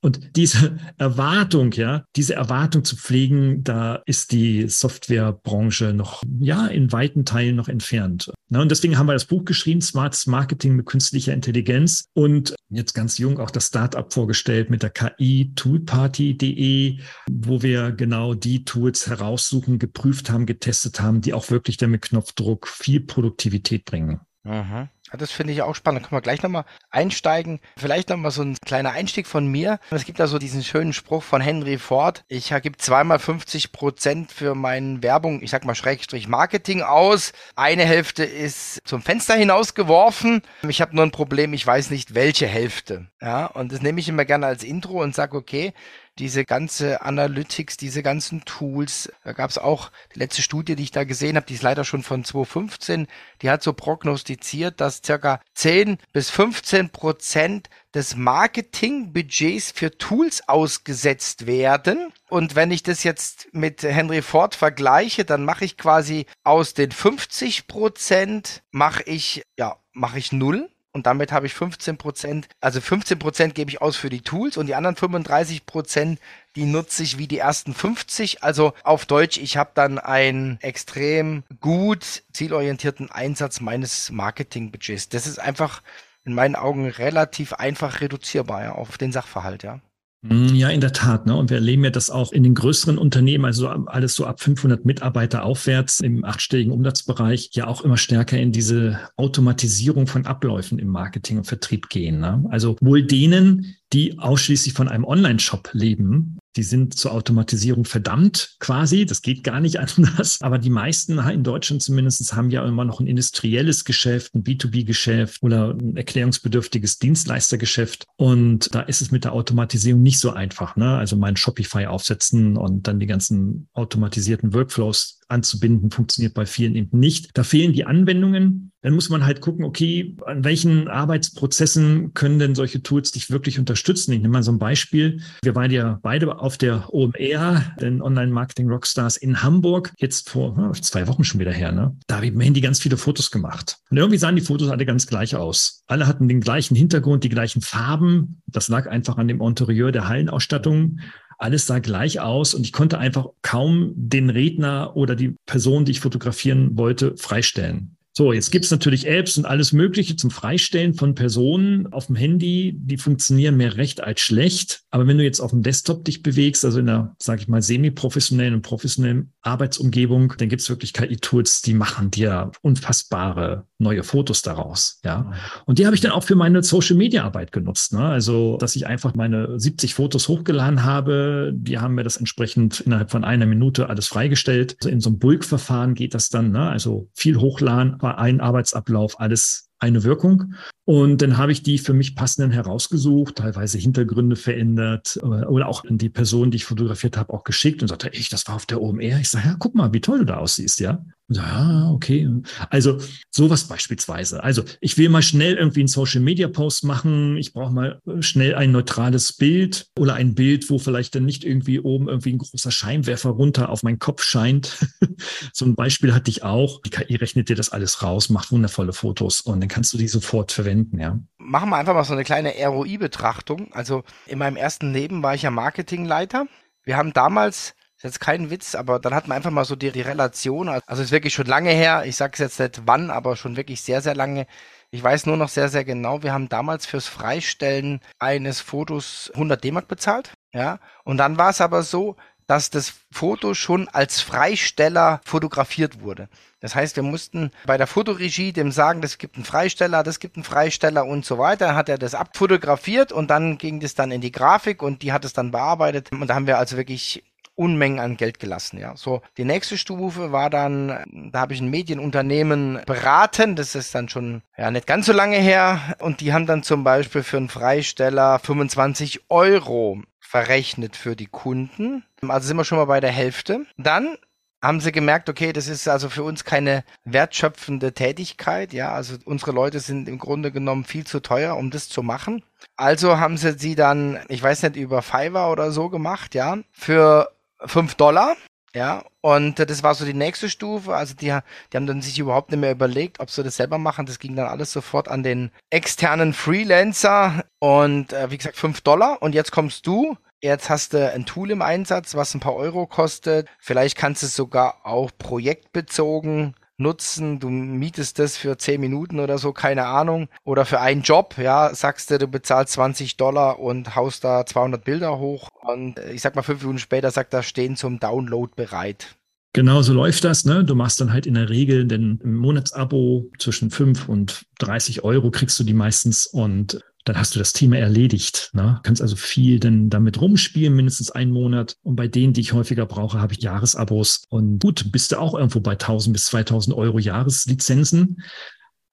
Und 0.01 0.35
diese 0.35 0.77
Erwartung, 0.97 1.71
ja, 1.71 2.03
diese 2.15 2.35
Erwartung 2.35 2.83
zu 2.83 2.97
pflegen, 2.97 3.63
da 3.63 4.01
ist 4.05 4.31
die 4.31 4.67
Softwarebranche 4.67 5.93
noch, 5.93 6.23
ja, 6.39 6.67
in 6.67 6.91
weiten 6.91 7.25
Teilen 7.25 7.55
noch 7.55 7.69
entfernt. 7.69 8.31
Na, 8.49 8.61
und 8.61 8.69
deswegen 8.69 8.97
haben 8.97 9.07
wir 9.07 9.13
das 9.13 9.25
Buch 9.25 9.43
geschrieben, 9.45 9.81
Smartes 9.81 10.27
Marketing 10.27 10.75
mit 10.75 10.85
künstlicher 10.85 11.33
Intelligenz 11.33 12.05
und 12.13 12.55
jetzt 12.69 12.93
ganz 12.93 13.17
jung 13.17 13.39
auch 13.39 13.51
das 13.51 13.67
Startup 13.67 14.11
vorgestellt 14.11 14.69
mit 14.69 14.83
der 14.83 14.89
KI 14.89 15.53
Toolparty.de, 15.55 16.99
wo 17.29 17.61
wir 17.61 17.91
genau 17.91 18.33
die 18.33 18.65
Tools 18.65 19.07
heraussuchen, 19.07 19.79
geprüft 19.79 20.29
haben, 20.29 20.45
getestet 20.45 20.99
haben, 20.99 21.21
die 21.21 21.33
auch 21.33 21.49
wirklich 21.49 21.77
dann 21.77 21.91
mit 21.91 22.01
Knopfdruck 22.03 22.67
viel 22.67 23.01
Produktivität 23.01 23.85
bringen. 23.85 24.21
Mhm. 24.43 24.89
Das 25.17 25.31
finde 25.31 25.53
ich 25.53 25.61
auch 25.61 25.75
spannend. 25.75 26.03
Da 26.03 26.07
können 26.07 26.17
wir 26.17 26.21
gleich 26.21 26.41
nochmal 26.41 26.65
einsteigen. 26.89 27.59
Vielleicht 27.77 28.09
nochmal 28.09 28.31
so 28.31 28.41
ein 28.41 28.57
kleiner 28.65 28.91
Einstieg 28.91 29.27
von 29.27 29.47
mir. 29.47 29.79
Es 29.91 30.05
gibt 30.05 30.19
da 30.19 30.27
so 30.27 30.39
diesen 30.39 30.63
schönen 30.63 30.93
Spruch 30.93 31.23
von 31.23 31.41
Henry 31.41 31.77
Ford. 31.77 32.23
Ich 32.27 32.49
gebe 32.49 32.77
zweimal 32.77 33.19
50 33.19 33.71
Prozent 33.71 34.31
für 34.31 34.55
meine 34.55 35.01
Werbung, 35.03 35.41
ich 35.41 35.51
sag 35.51 35.65
mal 35.65 35.75
Schrägstrich 35.75 36.27
Marketing 36.27 36.81
aus. 36.81 37.33
Eine 37.55 37.83
Hälfte 37.83 38.23
ist 38.23 38.79
zum 38.85 39.01
Fenster 39.01 39.35
hinausgeworfen. 39.35 40.41
Ich 40.67 40.81
habe 40.81 40.95
nur 40.95 41.05
ein 41.05 41.11
Problem, 41.11 41.53
ich 41.53 41.65
weiß 41.65 41.89
nicht 41.89 42.15
welche 42.15 42.47
Hälfte. 42.47 43.07
Ja, 43.21 43.45
und 43.47 43.71
das 43.71 43.81
nehme 43.81 43.99
ich 43.99 44.09
immer 44.09 44.25
gerne 44.25 44.45
als 44.45 44.63
Intro 44.63 45.01
und 45.01 45.15
sage, 45.15 45.35
okay, 45.35 45.73
diese 46.17 46.45
ganze 46.45 47.01
Analytics, 47.01 47.75
diese 47.77 48.01
ganzen 48.01 48.45
Tools. 48.45 49.11
Da 49.23 49.33
gab 49.33 49.49
es 49.49 49.57
auch 49.57 49.91
die 50.13 50.19
letzte 50.19 50.41
Studie, 50.41 50.75
die 50.75 50.83
ich 50.83 50.91
da 50.91 51.03
gesehen 51.03 51.35
habe, 51.35 51.45
die 51.45 51.55
ist 51.55 51.63
leider 51.63 51.83
schon 51.83 52.03
von 52.03 52.23
2015. 52.23 53.07
Die 53.41 53.49
hat 53.49 53.61
so 53.63 53.73
prognostiziert, 53.73 54.79
dass 54.79 55.01
circa 55.05 55.39
10 55.53 55.97
bis 56.11 56.29
15 56.29 56.89
Prozent 56.89 57.69
des 57.93 58.15
Marketingbudgets 58.15 59.71
für 59.71 59.97
Tools 59.97 60.47
ausgesetzt 60.47 61.47
werden. 61.47 62.11
Und 62.29 62.55
wenn 62.55 62.71
ich 62.71 62.83
das 62.83 63.03
jetzt 63.03 63.47
mit 63.53 63.83
Henry 63.83 64.21
Ford 64.21 64.55
vergleiche, 64.55 65.23
dann 65.23 65.45
mache 65.45 65.65
ich 65.65 65.77
quasi 65.77 66.25
aus 66.43 66.73
den 66.73 66.91
50 66.91 67.67
Prozent 67.67 68.63
mache 68.71 69.03
ich, 69.03 69.43
ja, 69.57 69.77
mache 69.93 70.19
ich 70.19 70.31
null 70.31 70.69
und 70.95 71.07
damit 71.07 71.33
habe 71.33 71.45
ich 71.45 71.53
15 71.53 71.97
Prozent, 71.97 72.47
also 72.61 72.79
15 72.79 73.19
Prozent 73.19 73.53
gebe 73.53 73.69
ich 73.69 73.81
aus 73.81 73.97
für 73.97 74.09
die 74.09 74.21
Tools 74.21 74.55
und 74.55 74.67
die 74.67 74.75
anderen 74.75 74.95
35 74.95 75.65
Prozent, 75.65 76.21
die 76.55 76.63
nutze 76.63 77.03
ich 77.03 77.17
wie 77.17 77.27
die 77.27 77.37
ersten 77.37 77.73
50. 77.73 78.43
Also 78.43 78.73
auf 78.81 79.05
Deutsch, 79.05 79.37
ich 79.37 79.57
habe 79.57 79.71
dann 79.73 79.99
einen 79.99 80.57
extrem 80.61 81.43
gut 81.59 82.23
zielorientierten 82.31 83.11
Einsatz 83.11 83.59
meines 83.59 84.09
Marketingbudgets. 84.09 85.09
Das 85.09 85.27
ist 85.27 85.37
einfach 85.37 85.81
in 86.23 86.33
meinen 86.33 86.55
Augen 86.55 86.87
relativ 86.87 87.51
einfach 87.51 87.99
reduzierbar 87.99 88.63
ja, 88.63 88.71
auf 88.71 88.97
den 88.97 89.11
Sachverhalt, 89.11 89.63
ja. 89.63 89.81
Mm, 90.27 90.55
ja, 90.55 90.69
in 90.69 90.81
der 90.81 90.91
Tat. 90.91 91.27
Ne? 91.27 91.35
Und 91.35 91.49
wir 91.49 91.57
erleben 91.57 91.83
ja 91.83 91.91
das 91.91 92.09
auch 92.09 92.31
in 92.31 92.43
den 92.43 92.55
größeren 92.55 92.97
Unternehmen, 92.97 93.45
also 93.45 93.67
alles 93.67 94.15
so 94.15 94.25
ab 94.25 94.41
500 94.41 94.83
Mitarbeiter 94.83 95.43
aufwärts 95.43 95.99
im 95.99 96.25
achtstelligen 96.25 96.73
Umsatzbereich, 96.73 97.49
ja 97.53 97.67
auch 97.67 97.81
immer 97.81 97.97
stärker 97.97 98.37
in 98.37 98.51
diese 98.51 98.99
Automatisierung 99.17 100.07
von 100.07 100.25
Abläufen 100.25 100.79
im 100.79 100.87
Marketing 100.87 101.37
und 101.37 101.45
Vertrieb 101.45 101.89
gehen. 101.89 102.19
Ne? 102.19 102.43
Also 102.49 102.75
wohl 102.81 103.03
denen, 103.03 103.75
die 103.93 104.17
ausschließlich 104.17 104.73
von 104.73 104.87
einem 104.87 105.05
Online-Shop 105.05 105.69
leben, 105.73 106.39
die 106.55 106.63
sind 106.63 106.97
zur 106.97 107.11
Automatisierung 107.11 107.85
verdammt 107.85 108.55
quasi. 108.59 109.05
Das 109.05 109.21
geht 109.21 109.43
gar 109.43 109.59
nicht 109.59 109.79
anders. 109.97 110.39
Aber 110.41 110.57
die 110.57 110.69
meisten 110.69 111.19
in 111.19 111.43
Deutschland 111.43 111.81
zumindest 111.81 112.33
haben 112.33 112.49
ja 112.49 112.65
immer 112.65 112.85
noch 112.85 112.99
ein 112.99 113.07
industrielles 113.07 113.85
Geschäft, 113.85 114.35
ein 114.35 114.43
B2B-Geschäft 114.43 115.43
oder 115.43 115.71
ein 115.71 115.97
erklärungsbedürftiges 115.97 116.99
Dienstleistergeschäft. 116.99 118.05
Und 118.17 118.73
da 118.73 118.81
ist 118.81 119.01
es 119.01 119.11
mit 119.11 119.23
der 119.23 119.33
Automatisierung 119.33 120.01
nicht 120.01 120.19
so 120.19 120.31
einfach. 120.31 120.75
Ne? 120.75 120.97
Also 120.97 121.15
mein 121.15 121.35
Shopify 121.35 121.85
aufsetzen 121.85 122.57
und 122.57 122.87
dann 122.87 122.99
die 122.99 123.07
ganzen 123.07 123.67
automatisierten 123.73 124.53
Workflows 124.53 125.19
anzubinden, 125.27 125.91
funktioniert 125.91 126.33
bei 126.33 126.45
vielen 126.45 126.75
eben 126.75 126.99
nicht. 126.99 127.31
Da 127.33 127.43
fehlen 127.43 127.73
die 127.73 127.85
Anwendungen. 127.85 128.71
Dann 128.85 128.93
muss 128.93 129.09
man 129.09 129.25
halt 129.25 129.41
gucken, 129.41 129.65
okay, 129.65 130.15
an 130.27 130.43
welchen 130.43 130.87
Arbeitsprozessen 130.87 132.13
können 132.13 132.37
denn 132.37 132.53
solche 132.53 132.83
Tools 132.83 133.11
dich 133.11 133.31
wirklich 133.31 133.57
unterstützen? 133.57 134.13
Ich 134.13 134.19
nehme 134.19 134.33
mal 134.33 134.43
so 134.43 134.51
ein 134.51 134.59
Beispiel. 134.59 135.21
Wir 135.41 135.55
waren 135.55 135.71
ja 135.71 135.97
beide 136.03 136.37
auf 136.37 136.59
der 136.59 136.93
OMR, 136.93 137.63
den 137.81 138.03
Online-Marketing 138.03 138.69
Rockstars 138.69 139.17
in 139.17 139.41
Hamburg, 139.41 139.91
jetzt 139.97 140.29
vor 140.29 140.71
zwei 140.81 141.07
Wochen 141.07 141.23
schon 141.23 141.39
wieder 141.39 141.51
her. 141.51 141.71
Ne? 141.71 141.97
Da 142.05 142.17
habe 142.17 142.27
ich 142.27 142.33
im 142.33 142.39
Handy 142.39 142.61
ganz 142.61 142.79
viele 142.79 142.97
Fotos 142.97 143.31
gemacht. 143.31 143.77
Und 143.89 143.97
irgendwie 143.97 144.19
sahen 144.19 144.35
die 144.35 144.43
Fotos 144.43 144.69
alle 144.69 144.85
ganz 144.85 145.07
gleich 145.07 145.35
aus. 145.35 145.81
Alle 145.87 146.05
hatten 146.05 146.27
den 146.27 146.41
gleichen 146.41 146.75
Hintergrund, 146.75 147.23
die 147.23 147.29
gleichen 147.29 147.63
Farben. 147.63 148.39
Das 148.45 148.67
lag 148.67 148.85
einfach 148.85 149.17
an 149.17 149.27
dem 149.27 149.41
Interieur 149.41 149.91
der 149.91 150.07
Hallenausstattung. 150.07 150.99
Alles 151.39 151.65
sah 151.65 151.79
gleich 151.79 152.19
aus 152.19 152.53
und 152.53 152.61
ich 152.61 152.71
konnte 152.71 152.99
einfach 152.99 153.25
kaum 153.41 153.93
den 153.95 154.29
Redner 154.29 154.95
oder 154.95 155.15
die 155.15 155.35
Person, 155.47 155.85
die 155.85 155.91
ich 155.91 155.99
fotografieren 155.99 156.77
wollte, 156.77 157.17
freistellen. 157.17 157.94
So, 158.17 158.31
jetzt 158.31 158.49
gibt 158.49 158.63
es 158.63 158.71
natürlich 158.71 159.07
Apps 159.07 159.37
und 159.37 159.45
alles 159.45 159.73
Mögliche 159.73 160.15
zum 160.15 160.31
Freistellen 160.31 160.93
von 160.93 161.15
Personen 161.15 161.91
auf 161.91 162.05
dem 162.05 162.15
Handy. 162.15 162.73
Die 162.77 162.95
funktionieren 162.95 163.57
mehr 163.57 163.75
recht 163.75 164.01
als 164.01 164.21
schlecht. 164.21 164.83
Aber 164.89 165.05
wenn 165.05 165.17
du 165.17 165.23
jetzt 165.25 165.41
auf 165.41 165.51
dem 165.51 165.63
Desktop 165.63 166.05
dich 166.05 166.23
bewegst, 166.23 166.63
also 166.63 166.79
in 166.79 166.87
einer, 166.87 167.13
sage 167.21 167.41
ich 167.41 167.49
mal, 167.49 167.61
semi-professionellen 167.61 168.53
und 168.53 168.61
professionellen 168.61 169.33
Arbeitsumgebung, 169.41 170.33
dann 170.37 170.47
gibt 170.47 170.61
es 170.61 170.69
wirklich 170.69 170.93
KI-Tools, 170.93 171.61
die 171.61 171.73
machen 171.73 172.09
dir 172.09 172.53
unfassbare 172.61 173.65
neue 173.79 174.03
Fotos 174.03 174.41
daraus. 174.41 175.01
Ja. 175.03 175.33
Und 175.65 175.79
die 175.79 175.85
habe 175.85 175.95
ich 175.95 176.01
dann 176.01 176.11
auch 176.11 176.23
für 176.23 176.35
meine 176.35 176.63
Social-Media-Arbeit 176.63 177.51
genutzt. 177.51 177.91
Ne? 177.91 177.99
Also, 177.99 178.55
dass 178.57 178.77
ich 178.77 178.87
einfach 178.87 179.13
meine 179.15 179.59
70 179.59 179.93
Fotos 179.93 180.29
hochgeladen 180.29 180.85
habe. 180.85 181.51
Die 181.53 181.79
haben 181.79 181.95
mir 181.95 182.03
das 182.03 182.15
entsprechend 182.15 182.79
innerhalb 182.79 183.11
von 183.11 183.25
einer 183.25 183.45
Minute 183.45 183.89
alles 183.89 184.07
freigestellt. 184.07 184.77
Also 184.79 184.89
in 184.89 185.01
so 185.01 185.09
einem 185.09 185.19
Bulk-Verfahren 185.19 185.93
geht 185.93 186.13
das 186.13 186.29
dann. 186.29 186.51
Ne? 186.51 186.69
Also 186.69 187.09
viel 187.13 187.37
hochladen 187.37 187.97
war 188.05 188.19
ein 188.19 188.39
Arbeitsablauf, 188.39 189.19
alles 189.19 189.69
eine 189.79 190.03
Wirkung. 190.03 190.53
Und 190.85 191.21
dann 191.21 191.37
habe 191.37 191.51
ich 191.51 191.63
die 191.63 191.79
für 191.79 191.93
mich 191.93 192.15
passenden 192.15 192.51
herausgesucht, 192.51 193.37
teilweise 193.37 193.79
Hintergründe 193.79 194.35
verändert 194.35 195.19
äh, 195.21 195.25
oder 195.25 195.67
auch 195.67 195.83
an 195.83 195.97
die 195.97 196.09
Person, 196.09 196.51
die 196.51 196.57
ich 196.57 196.65
fotografiert 196.65 197.17
habe, 197.17 197.33
auch 197.33 197.43
geschickt 197.43 197.81
und 197.81 197.87
sagte, 197.87 198.09
ich, 198.13 198.29
das 198.29 198.47
war 198.47 198.55
auf 198.55 198.67
der 198.67 198.81
OMR. 198.81 199.19
Ich 199.19 199.29
sage, 199.29 199.47
ja, 199.47 199.55
guck 199.57 199.73
mal, 199.73 199.91
wie 199.91 200.01
toll 200.01 200.19
du 200.19 200.25
da 200.25 200.37
aussiehst, 200.37 200.79
ja. 200.79 201.03
Ja, 201.27 201.89
okay. 201.91 202.29
Also 202.69 202.99
sowas 203.31 203.63
beispielsweise. 203.63 204.43
Also 204.43 204.63
ich 204.79 204.97
will 204.99 205.09
mal 205.09 205.23
schnell 205.23 205.55
irgendwie 205.55 205.79
einen 205.79 205.87
Social 205.87 206.21
Media 206.21 206.47
Post 206.47 206.83
machen. 206.83 207.37
Ich 207.37 207.51
brauche 207.53 207.73
mal 207.73 207.99
schnell 208.19 208.53
ein 208.53 208.71
neutrales 208.71 209.33
Bild 209.33 209.87
oder 209.97 210.13
ein 210.13 210.35
Bild, 210.35 210.69
wo 210.69 210.77
vielleicht 210.77 211.15
dann 211.15 211.25
nicht 211.25 211.43
irgendwie 211.43 211.79
oben 211.79 212.09
irgendwie 212.09 212.33
ein 212.33 212.37
großer 212.37 212.69
Scheinwerfer 212.69 213.31
runter 213.31 213.69
auf 213.69 213.81
meinen 213.81 213.97
Kopf 213.97 214.21
scheint. 214.21 214.85
so 215.53 215.65
ein 215.65 215.73
Beispiel 215.73 216.13
hatte 216.13 216.29
ich 216.29 216.43
auch. 216.43 216.81
Die 216.83 216.91
KI 216.91 217.15
rechnet 217.15 217.49
dir 217.49 217.55
das 217.55 217.69
alles 217.69 218.03
raus, 218.03 218.29
macht 218.29 218.51
wundervolle 218.51 218.93
Fotos 218.93 219.41
und 219.41 219.59
dann 219.61 219.69
kannst 219.69 219.93
du 219.93 219.97
die 219.97 220.07
sofort 220.07 220.51
verwenden, 220.51 220.99
ja. 220.99 221.19
Machen 221.39 221.69
wir 221.69 221.77
einfach 221.77 221.95
mal 221.95 222.03
so 222.03 222.13
eine 222.13 222.23
kleine 222.23 222.53
ROI-Betrachtung. 222.63 223.73
Also 223.73 224.03
in 224.27 224.37
meinem 224.37 224.57
ersten 224.57 224.93
Leben 224.93 225.23
war 225.23 225.33
ich 225.33 225.41
ja 225.41 225.51
Marketingleiter. 225.51 226.45
Wir 226.83 226.97
haben 226.97 227.13
damals 227.13 227.73
ist 228.05 228.15
jetzt 228.15 228.19
kein 228.19 228.49
Witz, 228.49 228.75
aber 228.75 228.99
dann 228.99 229.13
hat 229.13 229.27
man 229.27 229.35
einfach 229.35 229.51
mal 229.51 229.65
so 229.65 229.75
die, 229.75 229.91
die 229.91 230.01
Relation. 230.01 230.69
Also 230.69 231.01
ist 231.01 231.11
wirklich 231.11 231.33
schon 231.33 231.47
lange 231.47 231.71
her. 231.71 232.03
Ich 232.05 232.15
sage 232.15 232.33
es 232.33 232.39
jetzt 232.39 232.59
nicht 232.59 232.81
wann, 232.85 233.09
aber 233.09 233.35
schon 233.35 233.57
wirklich 233.57 233.81
sehr, 233.81 234.01
sehr 234.01 234.15
lange. 234.15 234.47
Ich 234.91 235.03
weiß 235.03 235.25
nur 235.25 235.37
noch 235.37 235.49
sehr, 235.49 235.69
sehr 235.69 235.83
genau, 235.83 236.23
wir 236.23 236.31
haben 236.31 236.47
damals 236.47 236.85
fürs 236.85 237.07
Freistellen 237.07 237.99
eines 238.19 238.61
Fotos 238.61 239.31
100 239.33 239.63
D-Mark 239.63 239.87
bezahlt. 239.87 240.33
Ja, 240.53 240.79
und 241.03 241.17
dann 241.17 241.37
war 241.37 241.49
es 241.49 241.59
aber 241.59 241.83
so, 241.83 242.15
dass 242.47 242.69
das 242.69 242.93
Foto 243.11 243.53
schon 243.55 243.87
als 243.87 244.21
Freisteller 244.21 245.19
fotografiert 245.25 246.01
wurde. 246.01 246.29
Das 246.59 246.75
heißt, 246.75 246.95
wir 246.95 247.03
mussten 247.03 247.51
bei 247.65 247.77
der 247.77 247.87
Fotoregie 247.87 248.53
dem 248.53 248.71
sagen, 248.71 249.01
das 249.01 249.17
gibt 249.17 249.35
einen 249.35 249.45
Freisteller, 249.45 250.03
das 250.03 250.19
gibt 250.19 250.35
einen 250.37 250.43
Freisteller 250.43 251.05
und 251.05 251.25
so 251.25 251.37
weiter. 251.37 251.75
Hat 251.75 251.89
er 251.89 251.97
das 251.97 252.15
abfotografiert 252.15 253.11
und 253.11 253.29
dann 253.29 253.57
ging 253.57 253.79
das 253.79 253.95
dann 253.95 254.11
in 254.11 254.21
die 254.21 254.31
Grafik 254.31 254.81
und 254.81 255.01
die 255.01 255.11
hat 255.11 255.25
es 255.25 255.33
dann 255.33 255.51
bearbeitet. 255.51 256.11
Und 256.11 256.27
da 256.27 256.35
haben 256.35 256.47
wir 256.47 256.57
also 256.57 256.77
wirklich 256.77 257.23
Unmengen 257.55 257.99
an 257.99 258.17
Geld 258.17 258.39
gelassen, 258.39 258.77
ja. 258.77 258.95
So, 258.95 259.21
die 259.37 259.45
nächste 259.45 259.77
Stufe 259.77 260.31
war 260.31 260.49
dann, 260.49 261.03
da 261.31 261.39
habe 261.39 261.53
ich 261.53 261.61
ein 261.61 261.69
Medienunternehmen 261.69 262.81
beraten, 262.85 263.55
das 263.55 263.75
ist 263.75 263.95
dann 263.95 264.09
schon, 264.09 264.41
ja, 264.57 264.71
nicht 264.71 264.87
ganz 264.87 265.05
so 265.05 265.13
lange 265.13 265.37
her 265.37 265.95
und 265.99 266.21
die 266.21 266.33
haben 266.33 266.45
dann 266.45 266.63
zum 266.63 266.83
Beispiel 266.83 267.23
für 267.23 267.37
einen 267.37 267.49
Freisteller 267.49 268.39
25 268.39 269.29
Euro 269.29 270.01
verrechnet 270.19 270.95
für 270.95 271.15
die 271.15 271.27
Kunden. 271.27 272.03
Also 272.27 272.47
sind 272.47 272.57
wir 272.57 272.65
schon 272.65 272.77
mal 272.77 272.85
bei 272.85 272.99
der 272.99 273.11
Hälfte. 273.11 273.65
Dann 273.77 274.17
haben 274.61 274.79
sie 274.79 274.91
gemerkt, 274.91 275.29
okay, 275.29 275.53
das 275.53 275.67
ist 275.67 275.87
also 275.87 276.09
für 276.09 276.23
uns 276.23 276.43
keine 276.43 276.83
wertschöpfende 277.03 277.93
Tätigkeit. 277.93 278.73
Ja, 278.73 278.91
also 278.91 279.15
unsere 279.25 279.51
Leute 279.51 279.79
sind 279.79 280.09
im 280.09 280.17
Grunde 280.17 280.51
genommen 280.51 280.83
viel 280.83 281.05
zu 281.05 281.19
teuer, 281.19 281.55
um 281.55 281.69
das 281.71 281.87
zu 281.87 282.01
machen. 282.03 282.43
Also 282.75 283.19
haben 283.19 283.37
sie 283.37 283.57
sie 283.57 283.75
dann, 283.75 284.19
ich 284.27 284.41
weiß 284.41 284.63
nicht, 284.63 284.75
über 284.75 285.01
Fiverr 285.01 285.51
oder 285.51 285.71
so 285.71 285.89
gemacht, 285.89 286.35
ja, 286.35 286.57
für 286.71 287.29
fünf 287.65 287.95
Dollar. 287.95 288.35
Ja, 288.73 289.05
und 289.21 289.57
das 289.57 289.83
war 289.83 289.95
so 289.95 290.03
die 290.03 290.13
nächste 290.13 290.49
Stufe. 290.49 290.93
Also 290.93 291.13
die, 291.13 291.27
die 291.27 291.77
haben 291.77 291.87
dann 291.87 292.01
sich 292.01 292.19
überhaupt 292.19 292.51
nicht 292.51 292.59
mehr 292.59 292.71
überlegt, 292.71 293.21
ob 293.21 293.29
sie 293.29 293.41
das 293.41 293.55
selber 293.55 293.77
machen. 293.77 294.05
Das 294.05 294.19
ging 294.19 294.35
dann 294.35 294.47
alles 294.47 294.73
sofort 294.73 295.07
an 295.07 295.23
den 295.23 295.51
externen 295.69 296.33
Freelancer. 296.33 297.45
Und 297.59 298.11
äh, 298.11 298.29
wie 298.31 298.37
gesagt, 298.37 298.57
fünf 298.57 298.81
Dollar. 298.81 299.21
Und 299.21 299.33
jetzt 299.33 299.51
kommst 299.51 299.87
du 299.87 300.17
Jetzt 300.41 300.69
hast 300.69 300.93
du 300.93 301.11
ein 301.11 301.25
Tool 301.25 301.49
im 301.49 301.63
Einsatz, 301.63 302.13
was 302.13 302.35
ein 302.35 302.39
paar 302.39 302.55
Euro 302.55 302.85
kostet. 302.85 303.47
Vielleicht 303.57 303.97
kannst 303.97 304.21
du 304.21 304.27
es 304.27 304.35
sogar 304.35 304.85
auch 304.85 305.09
projektbezogen 305.17 306.53
nutzen. 306.77 307.39
Du 307.39 307.49
mietest 307.49 308.19
das 308.19 308.37
für 308.37 308.57
10 308.57 308.79
Minuten 308.79 309.19
oder 309.19 309.37
so, 309.37 309.53
keine 309.53 309.85
Ahnung. 309.85 310.27
Oder 310.43 310.65
für 310.65 310.79
einen 310.79 311.01
Job, 311.01 311.35
ja, 311.37 311.73
sagst 311.73 312.11
du, 312.11 312.17
du 312.17 312.27
bezahlst 312.27 312.73
20 312.73 313.17
Dollar 313.17 313.59
und 313.59 313.95
haust 313.95 314.23
da 314.23 314.45
200 314.45 314.83
Bilder 314.83 315.19
hoch. 315.19 315.49
Und 315.61 315.99
äh, 315.99 316.11
ich 316.11 316.21
sag 316.21 316.35
mal, 316.35 316.41
fünf 316.41 316.61
Minuten 316.61 316.79
später 316.79 317.11
sagt 317.11 317.33
er, 317.33 317.43
stehen 317.43 317.75
zum 317.75 317.99
Download 317.99 318.51
bereit. 318.55 319.15
Genau 319.53 319.81
so 319.81 319.93
läuft 319.93 320.25
das. 320.25 320.43
Ne? 320.43 320.65
Du 320.65 320.75
machst 320.75 320.99
dann 320.99 321.13
halt 321.13 321.25
in 321.25 321.35
der 321.35 321.49
Regel 321.49 321.85
den 321.85 322.19
Monatsabo 322.25 323.31
zwischen 323.39 323.71
5 323.71 324.09
und 324.09 324.45
30 324.59 325.05
Euro 325.05 325.31
kriegst 325.31 325.57
du 325.57 325.63
die 325.63 325.73
meistens 325.73 326.27
und 326.27 326.81
dann 327.05 327.17
hast 327.17 327.35
du 327.35 327.39
das 327.39 327.53
Thema 327.53 327.77
erledigt. 327.77 328.49
Ne? 328.53 328.79
Kannst 328.83 329.01
also 329.01 329.15
viel 329.15 329.59
dann 329.59 329.89
damit 329.89 330.19
rumspielen, 330.19 330.75
mindestens 330.75 331.11
einen 331.11 331.31
Monat. 331.31 331.77
Und 331.83 331.95
bei 331.95 332.07
denen, 332.07 332.33
die 332.33 332.41
ich 332.41 332.53
häufiger 332.53 332.85
brauche, 332.87 333.21
habe 333.21 333.33
ich 333.33 333.41
Jahresabos. 333.41 334.23
Und 334.29 334.59
gut, 334.59 334.91
bist 334.91 335.11
du 335.11 335.19
auch 335.19 335.35
irgendwo 335.35 335.59
bei 335.59 335.73
1000 335.73 336.13
bis 336.13 336.25
2000 336.25 336.75
Euro 336.75 336.97
Jahreslizenzen. 336.97 338.23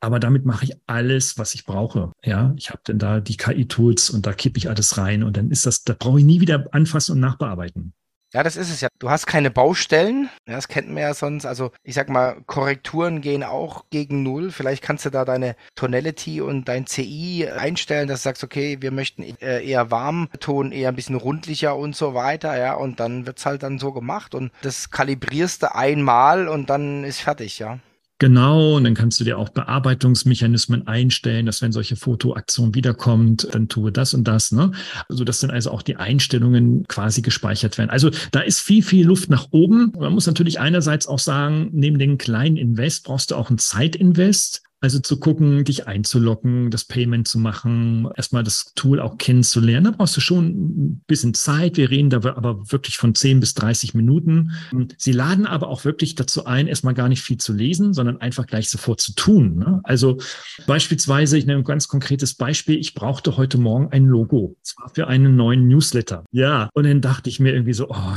Aber 0.00 0.19
damit 0.19 0.45
mache 0.45 0.64
ich 0.66 0.73
alles, 0.87 1.38
was 1.38 1.54
ich 1.54 1.64
brauche. 1.64 2.12
Ja, 2.23 2.52
ich 2.57 2.71
habe 2.71 2.81
dann 2.85 2.99
da 2.99 3.21
die 3.21 3.37
KI-Tools 3.37 4.11
und 4.11 4.26
da 4.26 4.33
kippe 4.33 4.59
ich 4.59 4.69
alles 4.69 4.99
rein 4.99 5.23
und 5.23 5.37
dann 5.37 5.50
ist 5.50 5.64
das, 5.64 5.85
da 5.85 5.95
brauche 5.99 6.19
ich 6.19 6.25
nie 6.25 6.40
wieder 6.40 6.66
anfassen 6.73 7.12
und 7.12 7.21
nachbearbeiten. 7.21 7.95
Ja, 8.35 8.43
das 8.43 8.57
ist 8.57 8.71
es 8.71 8.81
ja. 8.81 8.89
Du 8.99 9.11
hast 9.11 9.27
keine 9.27 9.51
Baustellen. 9.51 10.31
Ja, 10.47 10.55
das 10.55 10.69
kennt 10.69 10.89
man 10.89 11.03
ja 11.03 11.12
sonst. 11.12 11.45
Also 11.45 11.71
ich 11.83 11.95
sag 11.95 12.09
mal, 12.09 12.41
Korrekturen 12.47 13.21
gehen 13.21 13.43
auch 13.43 13.85
gegen 13.91 14.23
Null. 14.23 14.51
Vielleicht 14.51 14.83
kannst 14.83 15.05
du 15.05 15.11
da 15.11 15.27
deine 15.27 15.55
Tonality 15.75 16.41
und 16.41 16.67
dein 16.67 16.87
CI 16.87 17.49
einstellen, 17.55 18.09
dass 18.09 18.21
du 18.21 18.29
sagst, 18.29 18.43
okay, 18.43 18.79
wir 18.81 18.91
möchten 18.91 19.23
äh, 19.23 19.62
eher 19.62 19.91
warm 19.91 20.29
Ton, 20.41 20.73
eher 20.73 20.89
ein 20.89 20.97
bisschen 20.97 21.17
rundlicher 21.17 21.77
und 21.77 21.95
so 21.95 22.15
weiter. 22.15 22.57
Ja, 22.57 22.75
und 22.75 23.01
dann 23.01 23.27
wird's 23.27 23.45
halt 23.45 23.62
dann 23.62 23.79
so 23.79 23.93
gemacht 23.93 24.35
und 24.35 24.51
das 24.62 24.91
kalibrierst 24.91 25.65
du 25.65 25.75
einmal 25.75 26.49
und 26.49 26.71
dann 26.71 27.05
ist 27.05 27.21
fertig, 27.21 27.59
ja. 27.59 27.81
Genau, 28.23 28.76
und 28.76 28.85
dann 28.85 28.95
kannst 28.95 29.19
du 29.19 29.25
dir 29.25 29.37
auch 29.37 29.49
Bearbeitungsmechanismen 29.49 30.87
einstellen, 30.87 31.45
dass 31.45 31.61
wenn 31.61 31.73
solche 31.73 31.97
Fotoaktion 31.97 32.73
wiederkommt, 32.73 33.49
dann 33.50 33.67
tue 33.67 33.91
das 33.91 34.14
und 34.14 34.29
das, 34.29 34.52
ne? 34.52 34.71
Also 35.09 35.25
das 35.25 35.41
sind 35.41 35.50
also 35.50 35.73
auch 35.73 35.83
die 35.83 35.97
Einstellungen 35.97 36.87
quasi 36.87 37.21
gespeichert 37.21 37.79
werden. 37.79 37.91
Also 37.91 38.11
da 38.31 38.38
ist 38.38 38.61
viel, 38.61 38.85
viel 38.85 39.09
Luft 39.09 39.29
nach 39.29 39.49
oben. 39.50 39.93
Man 39.99 40.12
muss 40.12 40.29
natürlich 40.29 40.61
einerseits 40.61 41.09
auch 41.09 41.19
sagen, 41.19 41.71
neben 41.73 41.99
den 41.99 42.17
kleinen 42.17 42.57
Invest 42.57 43.02
brauchst 43.02 43.33
du 43.33 43.35
auch 43.35 43.49
einen 43.49 43.59
Zeitinvest. 43.59 44.62
Also 44.83 44.99
zu 44.99 45.21
gucken, 45.21 45.65
dich 45.65 45.87
einzulocken, 45.87 46.73
das 46.73 46.85
Payment 46.85 47.29
zu 47.29 47.39
machen, 47.39 48.09
erstmal 48.17 48.43
das 48.43 48.73
Tool 48.75 48.99
auch 48.99 49.17
kennenzulernen. 49.17 49.85
Da 49.85 49.91
brauchst 49.93 50.17
du 50.17 50.21
schon 50.21 50.47
ein 50.47 51.03
bisschen 51.07 51.35
Zeit. 51.35 51.77
Wir 51.77 51.89
reden 51.89 52.11
da 52.11 52.17
aber 52.17 52.73
wirklich 52.73 52.99
von 52.99 53.15
10 53.15 53.39
bis 53.39 53.55
30 53.55 53.95
Minuten. 53.95 54.51
Sie 54.99 55.12
laden 55.12 55.47
aber 55.47 55.69
auch 55.69 55.85
wirklich 55.85 56.17
dazu 56.17 56.47
ein, 56.47 56.67
erstmal 56.67 56.95
gar 56.95 57.09
nicht 57.09 57.23
viel 57.23 57.39
zu 57.39 57.53
lesen, 57.53 57.95
sondern 57.95 58.21
einfach 58.21 58.45
gleich 58.49 58.71
sofort 58.71 59.01
zu 59.01 59.15
tun. 59.15 59.57
Ne? 59.59 59.81
Also 59.85 60.19
beispielsweise, 60.67 61.39
ich 61.39 61.47
nehme 61.47 61.61
ein 61.61 61.65
ganz 61.65 61.87
konkretes 61.87 62.35
Beispiel. 62.35 62.77
Ich 62.77 62.95
brauchte 62.95 63.37
heute 63.37 63.59
Morgen 63.59 63.93
ein 63.93 64.07
Logo. 64.07 64.57
Zwar 64.62 64.89
für 64.89 65.07
einen 65.07 65.37
neuen 65.37 65.69
Newsletter. 65.69 66.25
Ja. 66.33 66.69
Und 66.75 66.87
dann 66.87 67.01
dachte 67.01 67.31
ich 67.31 67.39
mir 67.39 67.53
irgendwie 67.53 67.73
so, 67.73 67.89
oh, 67.89 68.17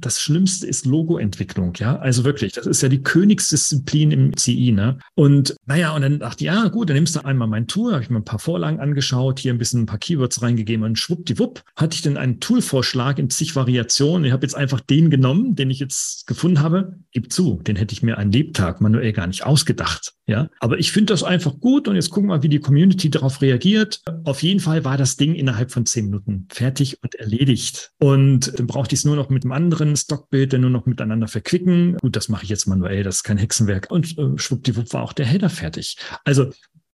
das 0.00 0.18
Schlimmste 0.18 0.66
ist 0.66 0.86
Logoentwicklung. 0.86 1.74
Ja. 1.76 1.98
Also 1.98 2.24
wirklich, 2.24 2.54
das 2.54 2.66
ist 2.66 2.82
ja 2.82 2.88
die 2.88 3.02
Königsdisziplin 3.02 4.12
im 4.12 4.34
CI. 4.34 4.72
Ne? 4.72 4.98
Und 5.14 5.54
naja, 5.66 5.94
und 5.94 6.05
dann 6.06 6.20
dachte 6.20 6.44
ich, 6.44 6.46
ja 6.46 6.68
gut, 6.68 6.88
dann 6.88 6.94
nimmst 6.94 7.16
du 7.16 7.24
einmal 7.24 7.48
mein 7.48 7.66
Tool, 7.66 7.92
habe 7.92 8.02
ich 8.02 8.10
mir 8.10 8.18
ein 8.18 8.24
paar 8.24 8.38
Vorlagen 8.38 8.78
angeschaut, 8.80 9.40
hier 9.40 9.52
ein 9.52 9.58
bisschen 9.58 9.82
ein 9.82 9.86
paar 9.86 9.98
Keywords 9.98 10.40
reingegeben 10.40 10.84
und 10.84 10.98
schwuppdiwupp 10.98 11.62
hatte 11.74 11.96
ich 11.96 12.02
dann 12.02 12.16
einen 12.16 12.38
Toolvorschlag 12.38 13.18
in 13.18 13.28
zig 13.28 13.56
Variationen. 13.56 14.24
Ich 14.24 14.32
habe 14.32 14.44
jetzt 14.44 14.54
einfach 14.54 14.80
den 14.80 15.10
genommen, 15.10 15.56
den 15.56 15.70
ich 15.70 15.80
jetzt 15.80 16.26
gefunden 16.26 16.60
habe. 16.60 16.98
Gib 17.10 17.32
zu, 17.32 17.60
den 17.66 17.76
hätte 17.76 17.92
ich 17.92 18.02
mir 18.02 18.18
einen 18.18 18.30
Lebtag 18.30 18.80
manuell 18.80 19.12
gar 19.12 19.26
nicht 19.26 19.44
ausgedacht. 19.44 20.16
Ja, 20.28 20.50
aber 20.58 20.78
ich 20.78 20.90
finde 20.90 21.12
das 21.12 21.22
einfach 21.22 21.60
gut 21.60 21.86
und 21.86 21.94
jetzt 21.94 22.10
gucken 22.10 22.30
wir, 22.30 22.42
wie 22.42 22.48
die 22.48 22.58
Community 22.58 23.10
darauf 23.10 23.40
reagiert. 23.42 24.02
Auf 24.24 24.42
jeden 24.42 24.58
Fall 24.58 24.84
war 24.84 24.96
das 24.96 25.16
Ding 25.16 25.36
innerhalb 25.36 25.70
von 25.70 25.86
zehn 25.86 26.06
Minuten 26.06 26.48
fertig 26.50 27.00
und 27.04 27.14
erledigt. 27.14 27.92
Und 28.00 28.58
dann 28.58 28.66
brauchte 28.66 28.94
ich 28.94 29.00
es 29.00 29.04
nur 29.04 29.14
noch 29.14 29.30
mit 29.30 29.44
einem 29.44 29.52
anderen 29.52 29.94
Stockbild, 29.94 30.52
dann 30.52 30.62
nur 30.62 30.70
noch 30.70 30.86
miteinander 30.86 31.28
verquicken. 31.28 31.96
Gut, 31.98 32.16
das 32.16 32.28
mache 32.28 32.42
ich 32.42 32.50
jetzt 32.50 32.66
manuell, 32.66 33.04
das 33.04 33.16
ist 33.16 33.22
kein 33.22 33.38
Hexenwerk. 33.38 33.88
Und 33.88 34.18
äh, 34.18 34.36
schwuppdiwupp 34.36 34.92
war 34.92 35.02
auch 35.02 35.12
der 35.12 35.26
Header 35.26 35.48
fertig. 35.48 35.95
Also 36.24 36.52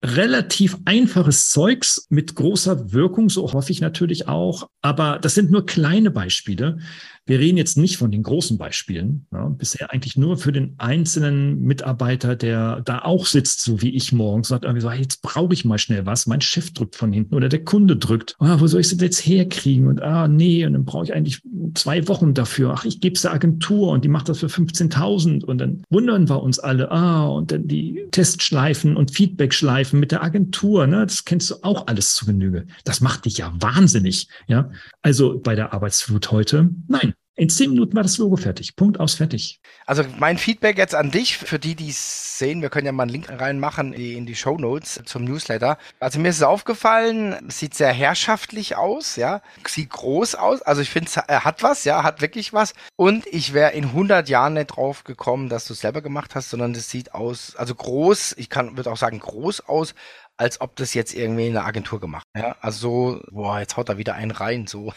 relativ 0.05 0.77
einfaches 0.85 1.51
Zeugs 1.51 2.07
mit 2.11 2.35
großer 2.35 2.93
Wirkung, 2.93 3.29
so 3.29 3.53
hoffe 3.53 3.73
ich 3.73 3.81
natürlich 3.81 4.29
auch. 4.29 4.69
Aber 4.83 5.19
das 5.19 5.35
sind 5.35 5.51
nur 5.51 5.67
kleine 5.67 6.11
Beispiele. 6.11 6.79
Wir 7.27 7.41
reden 7.41 7.59
jetzt 7.59 7.77
nicht 7.77 7.97
von 7.97 8.13
den 8.13 8.23
großen 8.23 8.57
Beispielen. 8.57 9.27
Ja, 9.33 9.49
bisher 9.49 9.93
eigentlich 9.93 10.17
nur 10.17 10.39
für 10.39 10.53
den 10.53 10.77
einzelnen 10.79 11.61
Mitarbeiter, 11.61 12.37
der 12.37 12.83
da 12.83 13.01
auch 13.01 13.27
sitzt, 13.27 13.63
so 13.63 13.83
wie 13.83 13.91
ich 13.91 14.13
morgens, 14.13 14.49
sagt 14.49 14.65
irgendwie 14.65 14.81
so, 14.81 14.91
hey, 14.91 15.03
jetzt 15.03 15.23
brauche 15.23 15.53
ich 15.53 15.65
mal 15.65 15.79
schnell 15.79 16.07
was. 16.07 16.29
Mein 16.29 16.41
Chef 16.41 16.73
drückt 16.73 16.95
von 16.95 17.13
hinten 17.13 17.35
oder 17.35 17.49
der 17.49 17.65
Kunde 17.65 17.97
drückt. 17.97 18.37
Ah, 18.39 18.61
wo 18.61 18.69
soll 18.69 18.81
ich 18.81 18.91
das 18.91 19.01
jetzt 19.01 19.27
herkriegen? 19.27 19.89
Und 19.89 20.03
ah, 20.03 20.29
nee, 20.29 20.65
und 20.65 20.75
dann 20.75 20.85
brauche 20.85 21.05
ich 21.05 21.15
eigentlich 21.15 21.43
zwei 21.75 22.07
Wochen 22.07 22.33
dafür. 22.33 22.75
Ach, 22.77 22.85
ich 22.85 23.01
gebe 23.01 23.17
es 23.17 23.23
der 23.23 23.33
Agentur 23.33 23.91
und 23.91 24.05
die 24.05 24.09
macht 24.09 24.29
das 24.29 24.39
für 24.39 24.47
15.000. 24.47 25.45
Und 25.45 25.59
dann 25.59 25.83
wundern 25.91 26.29
wir 26.29 26.41
uns 26.41 26.61
alle. 26.61 26.93
Ah, 26.93 27.27
und 27.27 27.51
dann 27.51 27.67
die 27.67 28.07
Testschleifen 28.13 28.97
und 28.97 29.11
Feedbackschleifen 29.11 29.99
mit 29.99 30.13
der 30.13 30.23
Agentur. 30.23 30.87
Ne? 30.87 31.05
Das 31.05 31.25
kennst 31.25 31.51
du 31.51 31.57
auch 31.63 31.89
alles 31.89 32.15
zu 32.15 32.25
Genüge. 32.25 32.67
Das 32.85 33.01
macht 33.01 33.25
dich 33.25 33.39
ja 33.39 33.53
wahnsinnig. 33.59 34.29
Ja, 34.47 34.71
also 35.03 35.41
bei 35.41 35.57
der 35.57 35.73
Arbeitsflut 35.73 36.31
heute, 36.31 36.71
nein, 36.87 37.15
in 37.37 37.51
zehn 37.51 37.71
Minuten 37.71 37.95
war 37.95 38.03
das 38.03 38.17
Logo 38.17 38.37
fertig. 38.37 38.77
Punkt 38.77 38.99
aus, 38.99 39.15
fertig. 39.15 39.61
Also 39.85 40.03
mein 40.19 40.39
Feedback 40.39 40.79
jetzt 40.79 40.95
an 40.95 41.11
dich, 41.11 41.37
für 41.37 41.59
die, 41.59 41.75
die 41.75 41.91
es 41.91 42.39
sehen, 42.39 42.63
wir 42.63 42.71
können 42.71 42.87
ja 42.87 42.93
mal 42.93 43.03
einen 43.03 43.13
Link 43.13 43.29
reinmachen 43.29 43.93
in 43.93 44.25
die 44.25 44.35
Show 44.35 44.57
Notes 44.57 45.03
zum 45.05 45.25
Newsletter. 45.25 45.77
Also 46.01 46.19
mir 46.19 46.31
ist 46.31 46.37
es 46.37 46.43
aufgefallen, 46.43 47.37
sieht 47.49 47.75
sehr 47.75 47.93
herrschaftlich 47.93 48.77
aus, 48.77 49.17
ja, 49.17 49.43
sieht 49.67 49.91
groß 49.91 50.35
aus. 50.35 50.63
Also 50.63 50.81
ich 50.81 50.89
finde, 50.89 51.11
er 51.29 51.45
hat 51.45 51.63
was, 51.63 51.85
ja, 51.85 52.03
hat 52.03 52.23
wirklich 52.23 52.55
was. 52.55 52.73
Und 52.97 53.27
ich 53.27 53.53
wäre 53.53 53.73
in 53.73 53.85
100 53.85 54.31
Jahren 54.31 54.55
nicht 54.55 54.69
drauf 54.69 55.05
gekommen, 55.05 55.51
dass 55.51 55.67
du 55.67 55.75
es 55.75 55.81
selber 55.81 56.01
gemacht 56.01 56.35
hast, 56.35 56.49
sondern 56.49 56.73
es 56.73 56.89
sieht 56.89 57.13
aus, 57.13 57.55
also 57.57 57.75
groß, 57.75 58.35
ich 58.39 58.49
kann, 58.49 58.79
würde 58.79 58.91
auch 58.91 58.97
sagen 58.97 59.19
groß 59.19 59.69
aus, 59.69 59.95
als 60.37 60.61
ob 60.61 60.77
das 60.77 60.95
jetzt 60.95 61.15
irgendwie 61.15 61.47
eine 61.47 61.65
Agentur 61.65 62.01
gemacht. 62.01 62.27
Ja, 62.37 62.57
also 62.61 62.79
so, 62.79 63.21
boah, 63.31 63.61
jetzt 63.61 63.77
haut 63.77 63.89
er 63.89 63.99
wieder 63.99 64.15
einen 64.15 64.31
rein, 64.31 64.67
so 64.67 64.93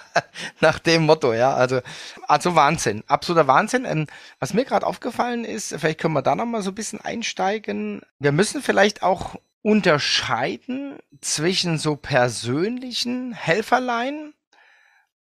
nach 0.60 0.78
dem 0.78 1.06
Motto, 1.06 1.32
ja. 1.32 1.54
Also, 1.54 1.80
also 2.28 2.54
Wahnsinn, 2.54 3.02
absoluter 3.06 3.46
Wahnsinn. 3.46 3.84
Ähm, 3.84 4.06
was 4.38 4.54
mir 4.54 4.64
gerade 4.64 4.86
aufgefallen 4.86 5.44
ist, 5.44 5.74
vielleicht 5.78 6.00
können 6.00 6.14
wir 6.14 6.22
da 6.22 6.34
noch 6.34 6.46
mal 6.46 6.62
so 6.62 6.70
ein 6.70 6.74
bisschen 6.74 7.00
einsteigen. 7.00 8.02
Wir 8.18 8.32
müssen 8.32 8.62
vielleicht 8.62 9.02
auch 9.02 9.36
unterscheiden 9.62 10.98
zwischen 11.20 11.78
so 11.78 11.96
persönlichen 11.96 13.32
Helferlein 13.32 14.34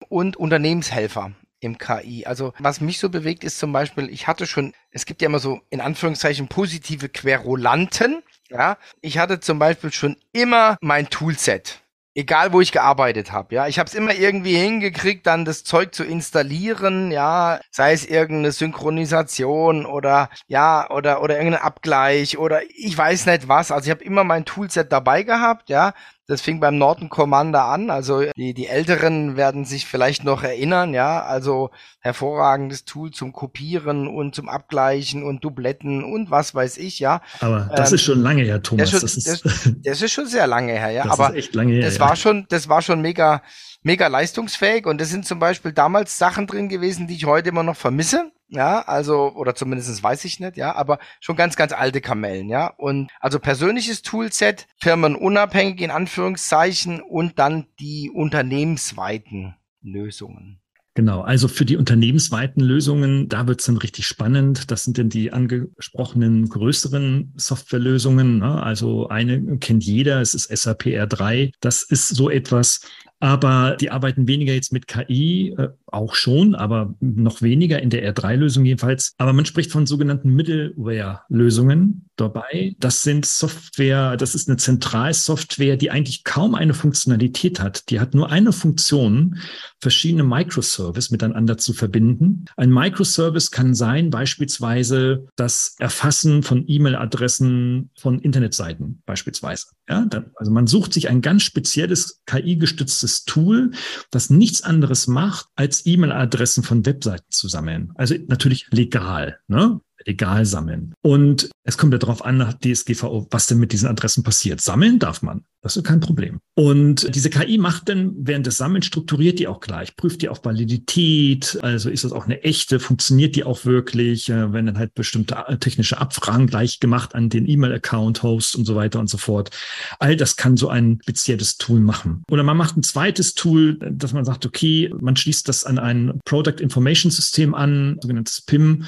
und 0.10 0.36
Unternehmenshelfer 0.36 1.32
im 1.64 1.78
KI. 1.78 2.26
Also 2.26 2.54
was 2.60 2.82
mich 2.82 3.00
so 3.00 3.10
bewegt, 3.10 3.44
ist 3.44 3.60
zum 3.60 3.72
Beispiel, 3.74 4.10
ich 4.10 4.28
hatte 4.28 4.46
schon, 4.46 4.74
es 4.92 5.06
gibt 5.06 5.22
ja 5.22 5.28
immer 5.28 5.40
so 5.40 5.62
in 5.70 5.82
Anführungszeichen 5.82 6.48
positive 6.48 7.10
Querulanten. 7.10 8.22
Ja, 8.50 8.78
ich 9.02 9.18
hatte 9.18 9.40
zum 9.40 9.60
Beispiel 9.60 9.92
schon 9.92 10.18
immer 10.32 10.78
mein 10.82 11.10
Toolset. 11.10 11.80
Egal, 12.16 12.54
wo 12.54 12.62
ich 12.62 12.72
gearbeitet 12.72 13.32
habe, 13.32 13.56
ja. 13.56 13.68
Ich 13.68 13.80
habe 13.80 13.88
es 13.88 13.96
immer 13.96 14.14
irgendwie 14.14 14.56
hingekriegt, 14.56 15.26
dann 15.26 15.46
das 15.46 15.64
Zeug 15.64 15.96
zu 15.96 16.04
installieren, 16.04 17.10
ja, 17.12 17.60
sei 17.72 17.92
es 17.92 18.06
irgendeine 18.06 18.52
Synchronisation 18.52 19.88
oder 19.88 20.30
ja, 20.46 20.88
oder 20.92 21.24
oder 21.24 21.38
irgendein 21.38 21.64
Abgleich 21.64 22.38
oder 22.38 22.62
ich 22.70 22.96
weiß 22.96 23.26
nicht 23.26 23.48
was. 23.48 23.72
Also 23.72 23.86
ich 23.88 23.92
habe 23.92 24.04
immer 24.04 24.24
mein 24.24 24.46
Toolset 24.46 24.92
dabei 24.92 25.24
gehabt, 25.24 25.70
ja. 25.70 25.94
Das 26.26 26.42
fing 26.42 26.62
beim 26.62 26.78
Norton 26.78 27.10
Commander 27.10 27.66
an. 27.66 27.90
Also 27.90 28.24
die, 28.38 28.54
die 28.54 28.68
Älteren 28.68 29.36
werden 29.36 29.66
sich 29.66 29.86
vielleicht 29.86 30.24
noch 30.24 30.44
erinnern, 30.44 30.94
ja. 30.94 31.22
Also 31.24 31.72
hervorragendes 32.00 32.86
Tool 32.86 33.12
zum 33.12 33.34
Kopieren 33.34 34.08
und 34.08 34.34
zum 34.34 34.48
Abgleichen 34.48 35.24
und 35.24 35.44
Dubletten 35.44 36.04
und 36.04 36.32
was 36.32 36.56
weiß 36.56 36.78
ich, 36.78 37.00
ja. 37.00 37.22
Aber 37.42 37.70
das 37.76 37.92
ähm, 37.92 37.96
ist 37.96 38.02
schon 38.04 38.22
lange 38.22 38.44
her, 38.44 38.62
Thomas. 38.62 38.92
Das, 38.92 39.04
ist, 39.04 39.28
das, 39.28 39.42
ist, 39.42 39.76
das 39.84 40.02
ist 40.02 40.12
schon 40.12 40.28
sehr 40.28 40.48
lange 40.48 40.74
her, 40.74 40.92
ja. 40.92 41.04
Das 41.04 41.20
Aber 41.20 41.30
ist 41.32 41.36
echt 41.36 41.56
lange 41.56 41.74
her. 41.74 41.84
Das 41.84 41.98
ja. 41.98 42.02
war 42.02 42.16
schon, 42.16 42.46
das 42.48 42.70
war 42.70 42.82
schon 42.82 43.02
mega, 43.02 43.42
mega 43.82 44.08
leistungsfähig 44.08 44.86
und 44.86 45.02
das 45.02 45.10
sind 45.10 45.26
zum 45.26 45.40
Beispiel 45.40 45.74
damals 45.74 46.18
Sachen 46.18 46.48
drin 46.48 46.70
gewesen, 46.70 47.08
die 47.08 47.16
ich 47.16 47.26
heute 47.26 47.50
immer 47.50 47.64
noch 47.64 47.76
vermisse. 47.76 48.32
Ja, 48.54 48.82
also, 48.82 49.34
oder 49.34 49.56
zumindest 49.56 50.02
weiß 50.02 50.26
ich 50.26 50.40
nicht, 50.40 50.58
ja, 50.58 50.76
aber 50.76 51.00
schon 51.20 51.36
ganz, 51.36 51.56
ganz 51.56 51.74
alte 51.74 52.02
Kamellen, 52.02 52.50
ja. 52.50 52.68
Und 52.68 53.10
also 53.20 53.40
persönliches 53.40 54.04
Toolset, 54.04 54.68
firmenunabhängig 54.78 55.82
in 55.82 55.92
Anführungszeichen 55.92 57.02
und 57.02 57.40
dann 57.40 57.66
die 57.80 58.12
unternehmensweiten 58.14 59.56
Lösungen. 59.82 60.60
Genau, 60.96 61.22
also 61.22 61.48
für 61.48 61.66
die 61.66 61.76
unternehmensweiten 61.76 62.62
Lösungen, 62.62 63.28
da 63.28 63.48
wird 63.48 63.62
es 63.62 63.66
dann 63.66 63.78
richtig 63.78 64.06
spannend. 64.06 64.70
Das 64.70 64.84
sind 64.84 65.00
denn 65.00 65.10
die 65.10 65.34
angesprochenen 65.34 66.48
größeren 66.48 67.34
Softwarelösungen. 67.36 68.38
Ne? 68.38 68.62
Also 68.62 69.08
eine 69.10 69.58
kennt 69.58 69.84
jeder, 69.84 70.22
es 70.22 70.36
ist 70.36 70.56
SAP 70.56 70.86
R3. 70.86 71.52
Das 71.62 71.82
ist 71.82 72.10
so 72.10 72.30
etwas, 72.30 72.82
aber 73.24 73.78
die 73.80 73.90
arbeiten 73.90 74.28
weniger 74.28 74.54
jetzt 74.54 74.74
mit 74.74 74.86
KI, 74.86 75.56
äh, 75.58 75.70
auch 75.88 76.14
schon, 76.14 76.56
aber 76.56 76.94
noch 77.00 77.42
weniger 77.42 77.82
in 77.82 77.90
der 77.90 78.14
R3-Lösung 78.14 78.66
jedenfalls. 78.66 79.14
Aber 79.18 79.32
man 79.32 79.46
spricht 79.46 79.72
von 79.72 79.86
sogenannten 79.86 80.36
Middleware-Lösungen 80.36 82.10
dabei. 82.18 82.76
Das 82.80 83.02
sind 83.02 83.26
Software, 83.26 84.18
das 84.18 84.36
ist 84.36 84.50
eine 84.50 84.58
Zentralsoftware, 84.58 85.78
die 85.78 85.90
eigentlich 85.90 86.26
kaum 86.26 86.54
eine 86.54 86.74
Funktionalität 86.74 87.62
hat. 87.62 87.90
Die 87.90 88.02
hat 88.02 88.14
nur 88.14 88.30
eine 88.30 88.52
Funktion, 88.52 89.38
verschiedene 89.80 90.24
Microservice 90.24 91.10
miteinander 91.10 91.58
zu 91.58 91.72
verbinden. 91.72 92.46
Ein 92.58 92.72
Microservice 92.72 93.52
kann 93.52 93.74
sein 93.74 94.10
beispielsweise 94.10 95.28
das 95.38 95.76
Erfassen 95.80 96.44
von 96.44 96.66
E-Mail-Adressen 96.68 97.90
von 97.98 98.20
Internetseiten 98.20 99.02
beispielsweise. 99.06 99.68
Ja, 99.88 100.06
dann, 100.10 100.32
also 100.36 100.52
man 100.52 100.68
sucht 100.68 100.94
sich 100.94 101.10
ein 101.10 101.22
ganz 101.22 101.44
spezielles 101.44 102.22
KI-gestütztes 102.26 103.13
Tool, 103.26 103.72
das 104.12 104.30
nichts 104.30 104.64
anderes 104.64 105.08
macht, 105.08 105.48
als 105.56 105.86
E-Mail-Adressen 105.86 106.64
von 106.64 106.86
Webseiten 106.86 107.30
zu 107.30 107.48
sammeln. 107.48 107.92
Also 107.96 108.16
natürlich 108.28 108.68
legal. 108.72 109.40
Ne? 109.48 109.80
Legal 110.06 110.46
sammeln. 110.46 110.94
Und 111.02 111.50
es 111.64 111.78
kommt 111.78 111.94
ja 111.94 112.00
darauf 112.00 112.24
an, 112.26 112.38
nach 112.38 112.54
DSGVO, 112.54 113.28
was 113.32 113.48
denn 113.48 113.60
mit 113.60 113.72
diesen 113.72 113.88
Adressen 113.88 114.24
passiert. 114.24 114.62
Sammeln 114.62 115.00
darf 115.00 115.22
man. 115.22 115.46
Das 115.64 115.78
ist 115.78 115.86
kein 115.86 116.02
Problem. 116.02 116.40
Und 116.56 117.16
diese 117.16 117.30
KI 117.30 117.58
macht 117.58 117.88
dann 117.88 118.14
während 118.18 118.46
des 118.46 118.58
Sammelns 118.58 118.86
strukturiert 118.86 119.40
die 119.40 119.48
auch 119.48 119.62
gleich, 119.62 119.96
prüft 119.96 120.22
die 120.22 120.28
auf 120.28 120.44
Validität, 120.44 121.58
also 121.62 121.90
ist 121.90 122.04
das 122.04 122.12
auch 122.12 122.26
eine 122.26 122.44
echte, 122.44 122.82
funktioniert 122.82 123.38
die 123.38 123.46
auch 123.46 123.64
wirklich, 123.64 124.30
äh, 124.30 124.52
wenn 124.52 124.66
dann 124.66 124.78
halt 124.78 124.94
bestimmte 124.94 125.36
äh, 125.48 125.58
technische 125.58 125.98
Abfragen 126.00 126.48
gleich 126.48 126.82
gemacht 126.82 127.16
an 127.16 127.30
den 127.30 127.48
E-Mail-Account-Host 127.48 128.58
und 128.58 128.66
so 128.66 128.76
weiter 128.76 129.00
und 129.00 129.10
so 129.10 129.18
fort. 129.18 129.52
All 130.00 130.18
das 130.18 130.36
kann 130.36 130.58
so 130.58 130.68
ein 130.68 131.00
spezielles 131.02 131.58
Tool 131.58 131.80
machen. 131.80 132.24
Oder 132.30 132.44
man 132.44 132.58
macht 132.58 132.76
ein 132.76 132.84
zweites 132.84 133.34
Tool, 133.34 133.80
dass 133.80 134.12
man 134.12 134.26
sagt, 134.26 134.46
okay, 134.46 134.94
man 135.00 135.16
schließt 135.16 135.48
das 135.48 135.64
an 135.64 135.80
ein 135.80 136.20
Product 136.26 136.60
Information 136.60 137.10
System 137.10 137.56
an, 137.56 137.98
sogenanntes 138.02 138.42
PIM, 138.42 138.84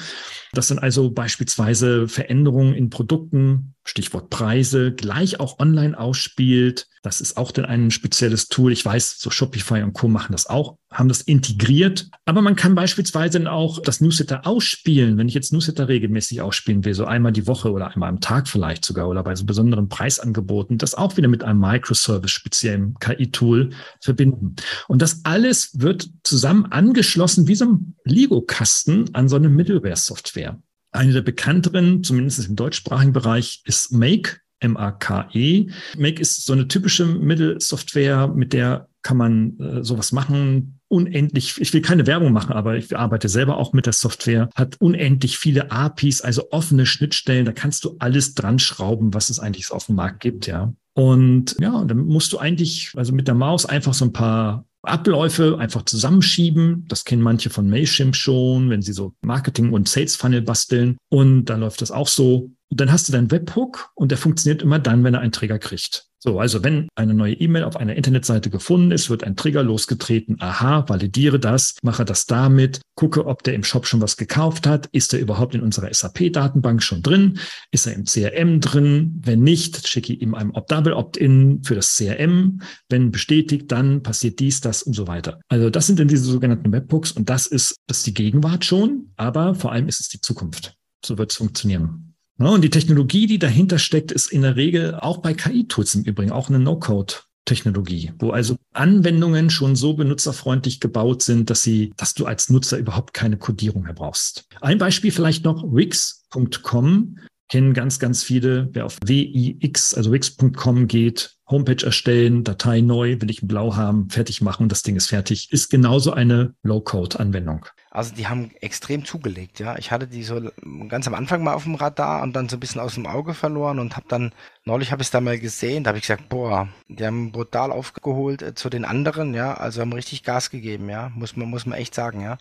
das 0.52 0.68
dann 0.68 0.78
also 0.78 1.05
beispielsweise 1.10 2.08
Veränderungen 2.08 2.74
in 2.74 2.90
Produkten 2.90 3.74
Stichwort 3.88 4.30
Preise, 4.30 4.92
gleich 4.92 5.38
auch 5.38 5.60
online 5.60 5.98
ausspielt. 5.98 6.88
Das 7.02 7.20
ist 7.20 7.36
auch 7.36 7.52
dann 7.52 7.64
ein 7.64 7.92
spezielles 7.92 8.48
Tool. 8.48 8.72
Ich 8.72 8.84
weiß, 8.84 9.20
so 9.20 9.30
Shopify 9.30 9.82
und 9.82 9.92
Co. 9.92 10.08
machen 10.08 10.32
das 10.32 10.46
auch, 10.46 10.76
haben 10.90 11.08
das 11.08 11.20
integriert. 11.20 12.08
Aber 12.24 12.42
man 12.42 12.56
kann 12.56 12.74
beispielsweise 12.74 13.38
dann 13.38 13.46
auch 13.46 13.80
das 13.80 14.00
Newsletter 14.00 14.44
ausspielen. 14.44 15.16
Wenn 15.16 15.28
ich 15.28 15.34
jetzt 15.34 15.52
Newsletter 15.52 15.86
regelmäßig 15.86 16.42
ausspielen 16.42 16.84
will, 16.84 16.94
so 16.94 17.04
einmal 17.04 17.30
die 17.30 17.46
Woche 17.46 17.70
oder 17.70 17.92
einmal 17.92 18.08
am 18.08 18.20
Tag 18.20 18.48
vielleicht 18.48 18.84
sogar 18.84 19.08
oder 19.08 19.22
bei 19.22 19.36
so 19.36 19.44
besonderen 19.44 19.88
Preisangeboten, 19.88 20.78
das 20.78 20.96
auch 20.96 21.16
wieder 21.16 21.28
mit 21.28 21.44
einem 21.44 21.60
Microservice 21.60 22.32
speziellen 22.32 22.96
KI-Tool 22.98 23.70
verbinden. 24.00 24.56
Und 24.88 25.00
das 25.00 25.20
alles 25.24 25.80
wird 25.80 26.10
zusammen 26.24 26.66
angeschlossen 26.66 27.46
wie 27.46 27.54
so 27.54 27.66
ein 27.66 27.94
Lego-Kasten 28.02 29.14
an 29.14 29.28
so 29.28 29.36
eine 29.36 29.48
Middleware-Software. 29.48 30.58
Eine 30.96 31.12
der 31.12 31.22
bekannteren, 31.22 32.02
zumindest 32.02 32.48
im 32.48 32.56
deutschsprachigen 32.56 33.12
Bereich, 33.12 33.62
ist 33.64 33.92
Make, 33.92 34.38
M-A-K-E. 34.60 35.68
Make 35.98 36.20
ist 36.20 36.44
so 36.46 36.52
eine 36.52 36.68
typische 36.68 37.04
Mittelsoftware, 37.04 38.28
mit 38.28 38.52
der 38.52 38.88
kann 39.02 39.16
man 39.16 39.58
äh, 39.60 39.84
sowas 39.84 40.12
machen. 40.12 40.80
Unendlich, 40.88 41.60
ich 41.60 41.72
will 41.74 41.82
keine 41.82 42.06
Werbung 42.06 42.32
machen, 42.32 42.52
aber 42.52 42.76
ich 42.76 42.96
arbeite 42.96 43.28
selber 43.28 43.58
auch 43.58 43.72
mit 43.72 43.86
der 43.86 43.92
Software, 43.92 44.48
hat 44.54 44.80
unendlich 44.80 45.36
viele 45.38 45.70
APIs, 45.70 46.22
also 46.22 46.50
offene 46.50 46.86
Schnittstellen. 46.86 47.44
Da 47.44 47.52
kannst 47.52 47.84
du 47.84 47.96
alles 47.98 48.34
dran 48.34 48.58
schrauben, 48.58 49.12
was 49.12 49.30
es 49.30 49.38
eigentlich 49.38 49.70
auf 49.70 49.86
dem 49.86 49.96
Markt 49.96 50.20
gibt, 50.20 50.46
ja. 50.46 50.72
Und 50.94 51.56
ja, 51.60 51.84
dann 51.84 51.98
musst 52.06 52.32
du 52.32 52.38
eigentlich, 52.38 52.92
also 52.96 53.12
mit 53.12 53.28
der 53.28 53.34
Maus 53.34 53.66
einfach 53.66 53.92
so 53.92 54.06
ein 54.06 54.12
paar 54.12 54.64
Abläufe 54.86 55.58
einfach 55.58 55.84
zusammenschieben. 55.84 56.86
Das 56.88 57.04
kennen 57.04 57.22
manche 57.22 57.50
von 57.50 57.68
Mailchimp 57.68 58.16
schon, 58.16 58.70
wenn 58.70 58.82
sie 58.82 58.92
so 58.92 59.14
Marketing- 59.22 59.72
und 59.72 59.88
Sales-Funnel 59.88 60.42
basteln. 60.42 60.96
Und 61.08 61.46
dann 61.46 61.60
läuft 61.60 61.82
das 61.82 61.90
auch 61.90 62.08
so. 62.08 62.50
Und 62.70 62.80
dann 62.80 62.90
hast 62.90 63.08
du 63.08 63.12
deinen 63.12 63.30
Webhook 63.30 63.90
und 63.94 64.10
der 64.10 64.18
funktioniert 64.18 64.62
immer 64.62 64.78
dann, 64.78 65.04
wenn 65.04 65.14
er 65.14 65.20
einen 65.20 65.32
Trigger 65.32 65.58
kriegt. 65.58 66.06
So, 66.26 66.40
also 66.40 66.64
wenn 66.64 66.88
eine 66.96 67.14
neue 67.14 67.34
E-Mail 67.34 67.62
auf 67.62 67.76
einer 67.76 67.94
Internetseite 67.94 68.50
gefunden 68.50 68.90
ist, 68.90 69.08
wird 69.08 69.22
ein 69.22 69.36
Trigger 69.36 69.62
losgetreten. 69.62 70.36
Aha, 70.40 70.88
validiere 70.88 71.38
das, 71.38 71.76
mache 71.82 72.04
das 72.04 72.26
damit, 72.26 72.80
gucke, 72.96 73.26
ob 73.26 73.44
der 73.44 73.54
im 73.54 73.62
Shop 73.62 73.86
schon 73.86 74.00
was 74.00 74.16
gekauft 74.16 74.66
hat. 74.66 74.88
Ist 74.90 75.14
er 75.14 75.20
überhaupt 75.20 75.54
in 75.54 75.60
unserer 75.60 75.92
SAP-Datenbank 75.94 76.82
schon 76.82 77.02
drin? 77.02 77.38
Ist 77.70 77.86
er 77.86 77.94
im 77.94 78.06
CRM 78.06 78.60
drin? 78.60 79.20
Wenn 79.24 79.44
nicht, 79.44 79.86
schicke 79.86 80.14
ihm 80.14 80.34
ein 80.34 80.52
Double 80.66 80.94
Opt-in 80.94 81.62
für 81.62 81.76
das 81.76 81.96
CRM. 81.96 82.60
Wenn 82.88 83.12
bestätigt, 83.12 83.70
dann 83.70 84.02
passiert 84.02 84.40
dies, 84.40 84.60
das 84.60 84.82
und 84.82 84.94
so 84.94 85.06
weiter. 85.06 85.38
Also 85.46 85.70
das 85.70 85.86
sind 85.86 86.00
dann 86.00 86.08
diese 86.08 86.24
sogenannten 86.24 86.72
Webhooks 86.72 87.12
und 87.12 87.30
das 87.30 87.46
ist, 87.46 87.76
das 87.86 87.98
ist 87.98 88.06
die 88.08 88.14
Gegenwart 88.14 88.64
schon, 88.64 89.12
aber 89.16 89.54
vor 89.54 89.70
allem 89.70 89.86
ist 89.86 90.00
es 90.00 90.08
die 90.08 90.20
Zukunft. 90.20 90.74
So 91.04 91.18
wird 91.18 91.30
es 91.30 91.36
funktionieren. 91.36 92.05
Ne, 92.38 92.50
und 92.50 92.62
die 92.62 92.70
Technologie, 92.70 93.26
die 93.26 93.38
dahinter 93.38 93.78
steckt, 93.78 94.12
ist 94.12 94.30
in 94.30 94.42
der 94.42 94.56
Regel 94.56 94.94
auch 94.94 95.18
bei 95.18 95.32
KI-Tools 95.32 95.94
im 95.94 96.02
Übrigen 96.04 96.32
auch 96.32 96.48
eine 96.48 96.58
No-Code. 96.58 97.14
Technologie, 97.46 98.12
wo 98.18 98.30
also 98.30 98.56
Anwendungen 98.72 99.50
schon 99.50 99.76
so 99.76 99.94
benutzerfreundlich 99.94 100.80
gebaut 100.80 101.22
sind, 101.22 101.48
dass 101.48 101.62
sie, 101.62 101.92
dass 101.96 102.12
du 102.12 102.26
als 102.26 102.50
Nutzer 102.50 102.76
überhaupt 102.76 103.14
keine 103.14 103.36
Codierung 103.38 103.84
mehr 103.84 103.94
brauchst. 103.94 104.48
Ein 104.60 104.78
Beispiel 104.78 105.12
vielleicht 105.12 105.44
noch 105.44 105.62
Wix.com 105.62 107.18
kennen 107.48 107.72
ganz, 107.72 107.98
ganz 107.98 108.24
viele. 108.24 108.68
Wer 108.72 108.84
auf 108.84 108.98
WIX, 109.04 109.94
also 109.94 110.12
Wix.com 110.12 110.88
geht, 110.88 111.36
Homepage 111.48 111.84
erstellen, 111.84 112.42
Datei 112.42 112.80
neu, 112.80 113.20
will 113.20 113.30
ich 113.30 113.46
blau 113.46 113.76
haben, 113.76 114.10
fertig 114.10 114.40
machen, 114.40 114.68
das 114.68 114.82
Ding 114.82 114.96
ist 114.96 115.06
fertig, 115.06 115.52
ist 115.52 115.70
genauso 115.70 116.12
eine 116.12 116.54
Low-Code-Anwendung. 116.64 117.66
Also 117.96 118.14
die 118.14 118.26
haben 118.26 118.50
extrem 118.60 119.06
zugelegt, 119.06 119.58
ja. 119.58 119.78
Ich 119.78 119.90
hatte 119.90 120.06
die 120.06 120.22
so 120.22 120.50
ganz 120.86 121.08
am 121.08 121.14
Anfang 121.14 121.42
mal 121.42 121.54
auf 121.54 121.62
dem 121.62 121.76
Radar 121.76 122.22
und 122.22 122.34
dann 122.36 122.46
so 122.46 122.58
ein 122.58 122.60
bisschen 122.60 122.78
aus 122.78 122.92
dem 122.92 123.06
Auge 123.06 123.32
verloren 123.32 123.78
und 123.78 123.96
habe 123.96 124.04
dann, 124.06 124.32
neulich 124.66 124.92
habe 124.92 125.00
ich 125.00 125.06
es 125.06 125.12
da 125.12 125.22
mal 125.22 125.38
gesehen, 125.38 125.82
da 125.82 125.88
habe 125.88 125.96
ich 125.96 126.02
gesagt, 126.02 126.28
boah, 126.28 126.68
die 126.88 127.06
haben 127.06 127.32
brutal 127.32 127.72
aufgeholt 127.72 128.42
äh, 128.42 128.54
zu 128.54 128.68
den 128.68 128.84
anderen, 128.84 129.32
ja. 129.32 129.54
Also 129.54 129.80
haben 129.80 129.94
richtig 129.94 130.24
Gas 130.24 130.50
gegeben, 130.50 130.90
ja. 130.90 131.10
Muss 131.14 131.36
man, 131.36 131.48
muss 131.48 131.64
man 131.64 131.78
echt 131.78 131.94
sagen, 131.94 132.20
ja. 132.20 132.36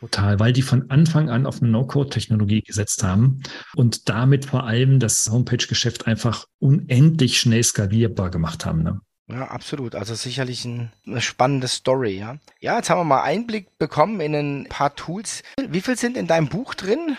Total, 0.00 0.40
weil 0.40 0.52
die 0.52 0.62
von 0.62 0.90
Anfang 0.90 1.30
an 1.30 1.46
auf 1.46 1.62
eine 1.62 1.70
No-Code-Technologie 1.70 2.62
gesetzt 2.62 3.04
haben 3.04 3.42
und 3.76 4.08
damit 4.08 4.44
vor 4.46 4.64
allem 4.64 4.98
das 4.98 5.30
Homepage-Geschäft 5.30 6.08
einfach 6.08 6.46
unendlich 6.58 7.38
schnell 7.38 7.62
skalierbar 7.62 8.32
gemacht 8.32 8.66
haben. 8.66 8.82
Ne? 8.82 9.00
Ja, 9.28 9.48
absolut. 9.48 9.94
Also 9.94 10.14
sicherlich 10.14 10.64
ein, 10.64 10.92
eine 11.06 11.20
spannende 11.20 11.68
Story, 11.68 12.18
ja. 12.18 12.38
Ja, 12.60 12.76
jetzt 12.76 12.90
haben 12.90 13.00
wir 13.00 13.04
mal 13.04 13.22
Einblick 13.22 13.76
bekommen 13.78 14.20
in 14.20 14.34
ein 14.34 14.66
paar 14.68 14.94
Tools. 14.94 15.42
Wie 15.68 15.80
viel 15.80 15.96
sind 15.96 16.16
in 16.16 16.26
deinem 16.26 16.48
Buch 16.48 16.74
drin? 16.74 17.16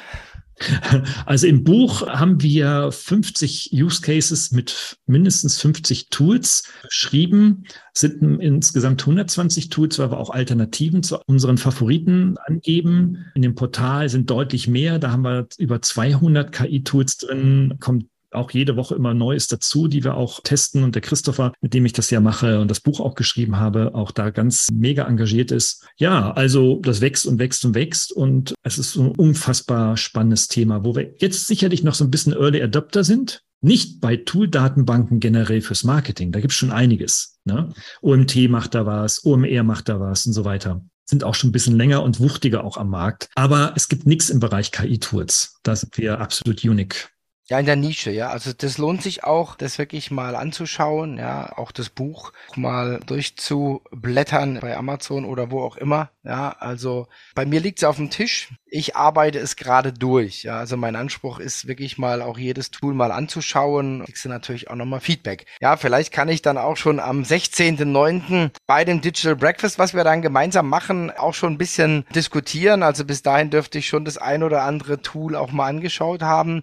Also 1.28 1.46
im 1.46 1.64
Buch 1.64 2.08
haben 2.08 2.42
wir 2.42 2.92
50 2.92 3.70
Use 3.74 4.02
Cases 4.02 4.52
mit 4.52 4.98
mindestens 5.06 5.60
50 5.62 6.10
Tools 6.10 6.64
beschrieben, 6.82 7.66
sind 7.94 8.42
insgesamt 8.42 9.02
120 9.02 9.70
Tools, 9.70 10.00
weil 10.00 10.12
wir 10.12 10.18
auch 10.18 10.32
Alternativen 10.32 11.04
zu 11.04 11.20
unseren 11.28 11.58
Favoriten 11.58 12.38
angeben. 12.46 13.26
In 13.36 13.44
dem 13.44 13.56
Portal 13.56 14.10
sind 14.10 14.30
deutlich 14.30 14.68
mehr, 14.68 15.00
da 15.00 15.12
haben 15.12 15.24
wir 15.24 15.48
über 15.58 15.82
200 15.82 16.52
KI-Tools 16.52 17.18
drin, 17.18 17.78
kommt 17.80 18.08
auch 18.32 18.52
jede 18.52 18.76
Woche 18.76 18.96
immer 18.96 19.14
Neues 19.14 19.48
dazu, 19.48 19.88
die 19.88 20.04
wir 20.04 20.16
auch 20.16 20.42
testen. 20.42 20.84
Und 20.84 20.96
der 20.96 21.02
Christopher, 21.02 21.54
mit 21.62 21.74
dem 21.74 21.86
ich 21.86 21.94
das 21.94 22.10
ja 22.10 22.20
mache 22.20 22.60
und 22.60 22.70
das 22.70 22.80
Buch 22.80 23.00
auch 23.00 23.16
geschrieben 23.16 23.58
habe, 23.58 23.96
auch 23.96 24.12
da 24.12 24.30
ganz 24.30 24.68
mega 24.72 25.06
engagiert 25.06 25.52
ist. 25.52 25.86
Ja, 25.98 26.32
also 26.32 26.80
das 26.82 27.02
wächst 27.02 27.26
und 27.26 27.40
wächst 27.40 27.66
und 27.66 27.76
wächst. 27.76 28.12
Und 28.12 28.54
es 28.64 28.78
ist 28.78 28.96
ein 28.96 29.12
unfassbar 29.12 29.98
spannendes 29.98 30.48
Thema, 30.48 30.84
wo 30.84 30.96
wir 30.96 31.14
jetzt 31.20 31.48
sicherlich 31.48 31.84
noch 31.84 31.96
so 31.96 32.04
ein 32.04 32.12
bisschen 32.12 32.34
Early 32.34 32.62
Adopter 32.62 33.04
sind. 33.04 33.42
Nicht 33.62 34.02
bei 34.02 34.18
Tool-Datenbanken 34.18 35.20
generell 35.20 35.62
fürs 35.62 35.84
Marketing. 35.84 36.32
Da 36.32 36.40
gibt 36.40 36.52
es 36.52 36.58
schon 36.58 36.72
einiges. 36.72 37.40
Ne? 37.44 37.74
OMT 38.02 38.50
macht 38.50 38.76
da 38.76 38.86
was, 38.86 39.26
OMR 39.26 39.64
macht 39.64 39.90
da 39.90 40.00
was 40.00 40.26
und 40.28 40.34
so 40.34 40.46
weiter 40.46 40.82
sind 41.10 41.24
auch 41.24 41.36
schon 41.36 41.50
ein 41.50 41.54
bisschen 41.54 41.78
länger 41.78 42.04
und 42.04 42.20
wuchtiger 42.20 42.64
auch 42.64 42.76
am 42.76 42.90
Markt. 42.90 43.30
Aber 43.36 43.74
es 43.76 43.88
gibt 43.88 44.06
nichts 44.06 44.30
im 44.30 44.40
Bereich 44.42 44.72
KI-Tools. 44.72 45.60
Da 45.64 45.76
sind 45.76 45.98
wir 45.98 46.20
absolut 46.20 46.64
unique. 46.64 47.10
Ja, 47.50 47.60
in 47.60 47.66
der 47.66 47.78
Nische, 47.78 48.12
ja. 48.12 48.30
Also 48.30 48.52
das 48.52 48.78
lohnt 48.78 49.02
sich 49.02 49.24
auch, 49.24 49.56
das 49.56 49.78
wirklich 49.78 50.12
mal 50.12 50.36
anzuschauen, 50.36 51.18
ja, 51.18 51.58
auch 51.58 51.72
das 51.72 51.90
Buch 51.90 52.34
mal 52.56 53.00
durchzublättern 53.06 54.60
bei 54.60 54.76
Amazon 54.76 55.24
oder 55.24 55.50
wo 55.50 55.62
auch 55.62 55.78
immer. 55.78 56.10
Ja, 56.28 56.50
also 56.60 57.08
bei 57.36 57.46
mir 57.46 57.62
liegt 57.62 57.80
es 57.80 57.86
auf 57.86 57.96
dem 57.96 58.10
Tisch. 58.10 58.50
Ich 58.70 58.98
arbeite 58.98 59.40
es 59.40 59.56
gerade 59.56 59.94
durch. 59.94 60.44
Ja, 60.44 60.60
also 60.60 60.76
mein 60.76 60.98
Anspruch 60.98 61.40
ist 61.40 61.70
wirklich 61.70 61.98
mal 61.98 62.22
auch 62.22 62.38
jedes 62.38 62.70
Tool 62.70 62.94
mal 62.94 63.14
anzuschauen. 63.14 64.04
Kriegst 64.04 64.26
du 64.26 64.30
natürlich 64.30 64.70
auch 64.70 64.76
nochmal 64.76 65.00
Feedback. 65.00 65.46
Ja, 65.62 65.78
vielleicht 65.78 66.12
kann 66.12 66.28
ich 66.28 66.42
dann 66.42 66.58
auch 66.58 66.76
schon 66.76 67.00
am 67.00 67.22
16.09. 67.22 68.52
bei 68.66 68.84
dem 68.84 69.00
Digital 69.00 69.38
Breakfast, 69.38 69.80
was 69.80 69.94
wir 69.94 70.04
dann 70.04 70.22
gemeinsam 70.22 70.68
machen, 70.68 71.12
auch 71.12 71.34
schon 71.34 71.54
ein 71.54 71.58
bisschen 71.58 72.06
diskutieren. 72.14 72.84
Also 72.84 73.06
bis 73.06 73.22
dahin 73.22 73.50
dürfte 73.50 73.78
ich 73.78 73.88
schon 73.88 74.04
das 74.04 74.18
ein 74.18 74.44
oder 74.44 74.64
andere 74.64 75.02
Tool 75.02 75.34
auch 75.34 75.54
mal 75.54 75.68
angeschaut 75.68 76.22
haben. 76.24 76.62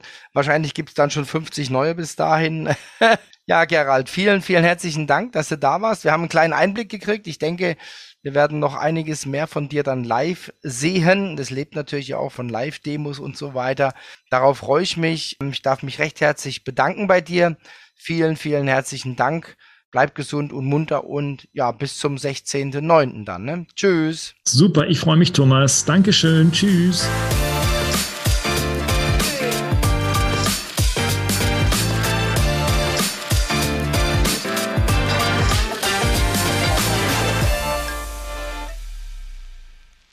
Wahrscheinlich 0.74 0.86
gibt 0.86 0.88
es 0.90 0.94
dann 0.94 1.10
schon 1.10 1.24
50 1.24 1.70
neue 1.70 1.94
bis 1.94 2.16
dahin. 2.16 2.68
ja, 3.46 3.64
Gerald, 3.64 4.08
vielen, 4.08 4.42
vielen 4.42 4.64
herzlichen 4.64 5.06
Dank, 5.06 5.32
dass 5.32 5.48
du 5.48 5.56
da 5.56 5.80
warst. 5.80 6.04
Wir 6.04 6.12
haben 6.12 6.22
einen 6.22 6.28
kleinen 6.28 6.52
Einblick 6.52 6.88
gekriegt. 6.88 7.26
Ich 7.26 7.38
denke, 7.38 7.76
wir 8.22 8.34
werden 8.34 8.58
noch 8.58 8.74
einiges 8.74 9.24
mehr 9.24 9.46
von 9.46 9.68
dir 9.68 9.84
dann 9.84 10.02
live 10.02 10.52
sehen. 10.62 11.36
Das 11.36 11.50
lebt 11.50 11.76
natürlich 11.76 12.14
auch 12.14 12.32
von 12.32 12.48
Live-Demos 12.48 13.20
und 13.20 13.36
so 13.36 13.54
weiter. 13.54 13.94
Darauf 14.30 14.58
freue 14.58 14.82
ich 14.82 14.96
mich. 14.96 15.38
Ich 15.40 15.62
darf 15.62 15.82
mich 15.82 16.00
recht 16.00 16.20
herzlich 16.20 16.64
bedanken 16.64 17.06
bei 17.06 17.20
dir. 17.20 17.56
Vielen, 17.94 18.36
vielen 18.36 18.66
herzlichen 18.66 19.14
Dank. 19.14 19.56
Bleib 19.92 20.16
gesund 20.16 20.52
und 20.52 20.64
munter 20.64 21.04
und 21.04 21.48
ja, 21.52 21.70
bis 21.70 21.98
zum 21.98 22.16
16.09. 22.16 23.24
dann. 23.24 23.44
Ne? 23.44 23.66
Tschüss. 23.76 24.34
Super, 24.44 24.88
ich 24.88 24.98
freue 24.98 25.16
mich, 25.16 25.32
Thomas. 25.32 25.84
Dankeschön. 25.84 26.50
Tschüss. 26.50 27.08